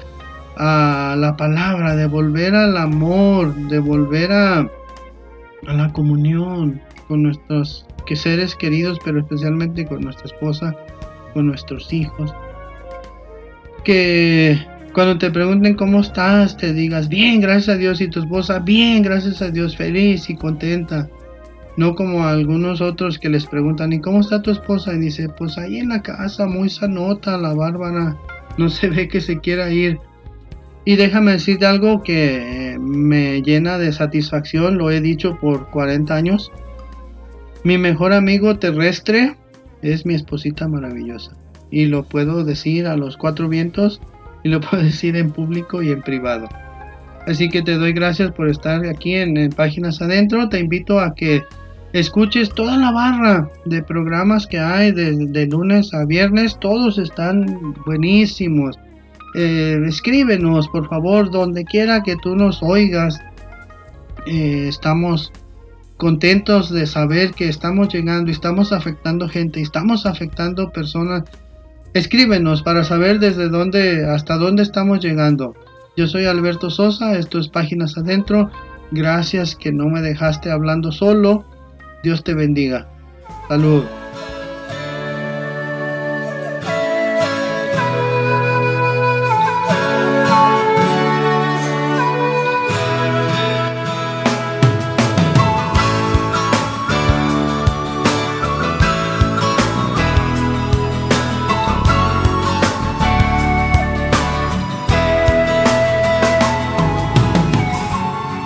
a 0.57 1.15
la 1.17 1.35
palabra, 1.35 1.95
de 1.95 2.05
volver 2.05 2.53
al 2.55 2.77
amor, 2.77 3.55
de 3.69 3.79
volver 3.79 4.31
a, 4.31 4.59
a 4.59 5.73
la 5.73 5.91
comunión 5.93 6.79
con 7.07 7.23
nuestros 7.23 7.85
seres 8.15 8.55
queridos, 8.55 8.99
pero 9.03 9.19
especialmente 9.19 9.85
con 9.85 10.01
nuestra 10.01 10.25
esposa, 10.25 10.75
con 11.33 11.47
nuestros 11.47 11.91
hijos. 11.91 12.33
Que 13.83 14.59
cuando 14.93 15.17
te 15.17 15.31
pregunten 15.31 15.75
cómo 15.75 16.01
estás, 16.01 16.55
te 16.57 16.73
digas, 16.73 17.09
bien, 17.09 17.41
gracias 17.41 17.75
a 17.75 17.77
Dios, 17.77 18.01
y 18.01 18.07
tu 18.07 18.19
esposa, 18.19 18.59
bien, 18.59 19.01
gracias 19.01 19.41
a 19.41 19.49
Dios, 19.49 19.75
feliz 19.75 20.29
y 20.29 20.35
contenta. 20.35 21.09
No 21.75 21.95
como 21.95 22.25
algunos 22.25 22.81
otros 22.81 23.17
que 23.17 23.29
les 23.29 23.45
preguntan, 23.45 23.93
¿y 23.93 23.99
cómo 23.99 24.21
está 24.21 24.41
tu 24.41 24.51
esposa? 24.51 24.93
Y 24.93 24.99
dice, 24.99 25.29
pues 25.29 25.57
ahí 25.57 25.77
en 25.77 25.89
la 25.89 26.01
casa, 26.01 26.45
muy 26.45 26.69
sanota, 26.69 27.37
la 27.37 27.53
bárbara, 27.53 28.17
no 28.57 28.69
se 28.69 28.89
ve 28.89 29.07
que 29.07 29.21
se 29.21 29.39
quiera 29.39 29.71
ir. 29.71 29.99
Y 30.85 30.95
déjame 30.97 31.31
decirte 31.31 31.65
algo 31.65 32.03
que 32.03 32.77
me 32.79 33.41
llena 33.41 33.77
de 33.77 33.91
satisfacción, 33.91 34.77
lo 34.77 34.91
he 34.91 35.01
dicho 35.01 35.37
por 35.39 35.69
40 35.69 36.13
años. 36.13 36.51
Mi 37.63 37.77
mejor 37.77 38.13
amigo 38.13 38.59
terrestre 38.59 39.35
es 39.81 40.05
mi 40.05 40.13
esposita 40.13 40.67
maravillosa. 40.67 41.31
Y 41.71 41.85
lo 41.85 42.03
puedo 42.03 42.43
decir 42.43 42.85
a 42.85 42.97
los 42.97 43.17
cuatro 43.17 43.47
vientos 43.47 44.01
y 44.43 44.49
lo 44.49 44.59
puedo 44.61 44.83
decir 44.83 45.15
en 45.15 45.31
público 45.31 45.81
y 45.81 45.91
en 45.91 46.01
privado. 46.01 46.49
Así 47.25 47.49
que 47.49 47.61
te 47.61 47.75
doy 47.75 47.93
gracias 47.93 48.31
por 48.31 48.49
estar 48.49 48.85
aquí 48.85 49.15
en, 49.15 49.49
Páginas 49.51 50.01
Adentro. 50.01 50.49
Te 50.49 50.59
invito 50.59 50.99
a 50.99 51.15
que 51.15 51.43
escuches 51.93 52.49
toda 52.49 52.77
la 52.77 52.91
barra 52.91 53.49
de 53.65 53.81
programas 53.81 54.45
que 54.47 54.59
hay 54.59 54.91
de, 54.91 55.47
lunes 55.47 55.93
a 55.93 56.05
viernes. 56.05 56.57
Todos 56.59 56.97
están 56.97 57.75
buenísimos. 57.85 58.77
Eh, 59.35 59.81
escríbenos, 59.87 60.67
por 60.67 60.89
favor, 60.89 61.31
donde 61.31 61.63
quiera 61.63 62.03
que 62.03 62.15
tú 62.17 62.35
nos 62.35 62.61
oigas. 62.61 63.19
Eh, 64.25 64.67
estamos 64.67 65.31
contentos 65.97 66.69
de 66.69 66.85
saber 66.85 67.31
que 67.33 67.47
estamos 67.47 67.93
llegando 67.93 68.29
y 68.29 68.33
estamos 68.33 68.73
afectando 68.73 69.29
gente, 69.29 69.61
estamos 69.61 70.05
afectando 70.05 70.71
personas 70.71 71.23
Escríbenos 71.93 72.63
para 72.63 72.83
saber 72.83 73.19
desde 73.19 73.49
dónde 73.49 74.09
hasta 74.09 74.37
dónde 74.37 74.63
estamos 74.63 74.99
llegando. 74.99 75.53
Yo 75.95 76.07
soy 76.07 76.25
Alberto 76.25 76.71
Sosa, 76.71 77.15
esto 77.19 77.37
es 77.37 77.49
Páginas 77.49 77.95
Adentro. 77.97 78.49
Gracias 78.89 79.55
que 79.55 79.71
no 79.71 79.85
me 79.89 80.01
dejaste 80.01 80.49
hablando 80.49 80.91
solo. 80.91 81.45
Dios 82.03 82.21
te 82.21 82.33
bendiga. 82.33 82.85
Salud. 83.47 83.85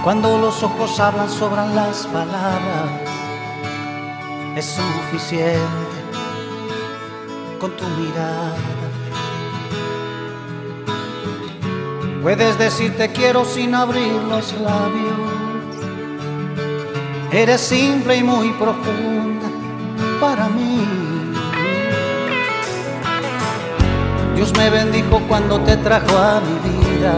Cuando 0.04 0.38
los 0.38 0.62
ojos 0.62 1.00
hablan, 1.00 1.28
sobran 1.28 1.76
las 1.76 2.06
palabras. 2.06 3.07
Es 4.58 4.65
suficiente 4.65 6.00
con 7.60 7.70
tu 7.78 7.86
mirada. 7.89 8.56
Puedes 12.24 12.58
decir 12.58 12.98
te 12.98 13.12
quiero 13.12 13.46
sin 13.46 13.76
abrir 13.76 14.13
los 14.13 14.52
labios. 14.54 15.20
Eres 17.32 17.62
simple 17.62 18.15
y 18.15 18.24
muy 18.24 18.50
profunda 18.54 19.48
para 20.20 20.50
mí. 20.50 20.84
Dios 24.36 24.52
me 24.58 24.72
bendijo 24.72 25.22
cuando 25.28 25.60
te 25.60 25.78
trajo 25.78 26.17
a 26.17 26.41
mi 26.41 26.72
vida 26.80 27.13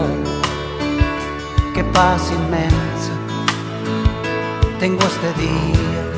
qué 1.72 1.84
paz 1.84 2.30
inmensa 2.32 3.14
tengo 4.78 5.00
este 5.04 5.40
día. 5.40 6.09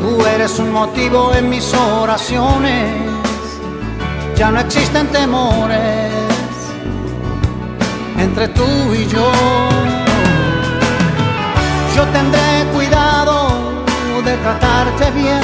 Tú 0.00 0.26
eres 0.26 0.58
un 0.58 0.72
motivo 0.72 1.32
en 1.34 1.48
mis 1.48 1.72
oraciones, 1.74 2.90
ya 4.36 4.50
no 4.50 4.60
existen 4.60 5.06
temores 5.08 6.12
entre 8.18 8.48
tú 8.48 8.94
y 8.94 9.06
yo. 9.06 9.30
Yo 11.96 12.02
tendré 12.08 12.64
cuidado 12.74 13.48
de 14.24 14.36
tratarte 14.38 15.10
bien. 15.12 15.42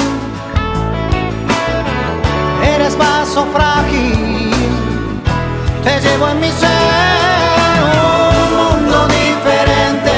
Eres 2.75 2.97
vaso 2.97 3.47
frágil 3.53 4.31
te 5.83 6.01
llevo 6.01 6.29
en 6.29 6.41
mi 6.41 6.51
ser. 6.51 6.69
Un 8.41 8.51
mundo 8.61 9.09
diferente 9.09 10.13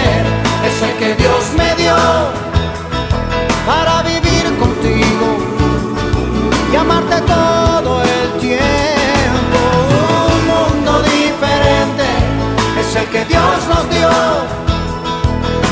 es 0.67 0.99
que 0.99 1.15
Dios 1.15 1.32
que 13.13 13.25
Dios 13.27 13.69
nos 13.69 13.89
dio 13.91 14.09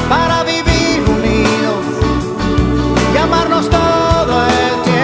para 0.09 0.43
vivir 0.45 1.03
unidos 1.09 1.85
y 3.15 3.17
amarnos 3.17 3.71
todo 3.71 4.47
el 4.47 4.83
tiempo. 4.83 5.01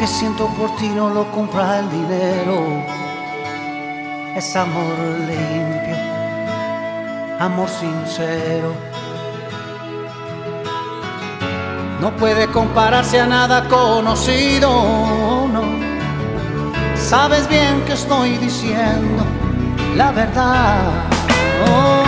que 0.00 0.06
siento 0.06 0.46
por 0.58 0.74
ti 0.76 0.88
no 0.88 1.10
lo 1.10 1.30
compra 1.30 1.80
el 1.80 1.90
dinero. 1.90 2.56
Es 4.34 4.56
amor 4.56 4.96
limpio, 5.28 5.96
amor 7.40 7.68
sincero. 7.70 8.74
No 12.00 12.10
puede 12.16 12.46
compararse 12.48 13.18
a 13.20 13.26
nada 13.26 13.66
conocido, 13.68 15.48
no. 15.52 15.62
Sabes 16.94 17.48
bien 17.48 17.82
que 17.86 17.94
estoy 17.94 18.36
diciendo 18.36 19.24
la 19.96 20.12
verdad. 20.12 20.82
Oh. 21.66 22.04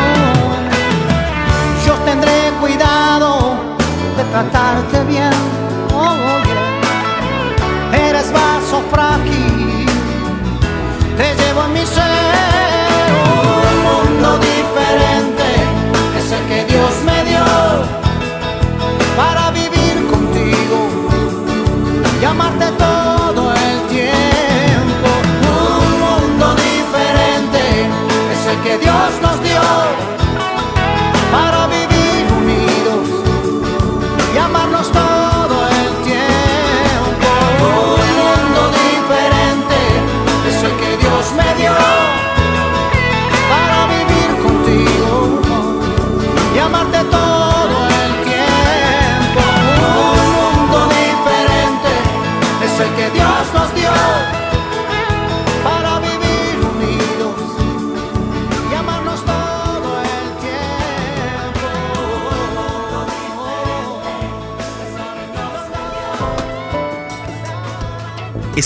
Yo 1.86 1.94
tendré 2.04 2.52
cuidado 2.60 3.54
de 4.16 4.24
tratarte 4.24 5.04
bien. 5.04 5.32
Oh, 5.94 6.16
eres 7.92 8.30
vaso 8.32 8.82
frágil, 8.90 9.86
te 11.16 11.34
llevo 11.34 11.64
en 11.64 11.72
mi 11.72 11.86
ser. 11.86 12.51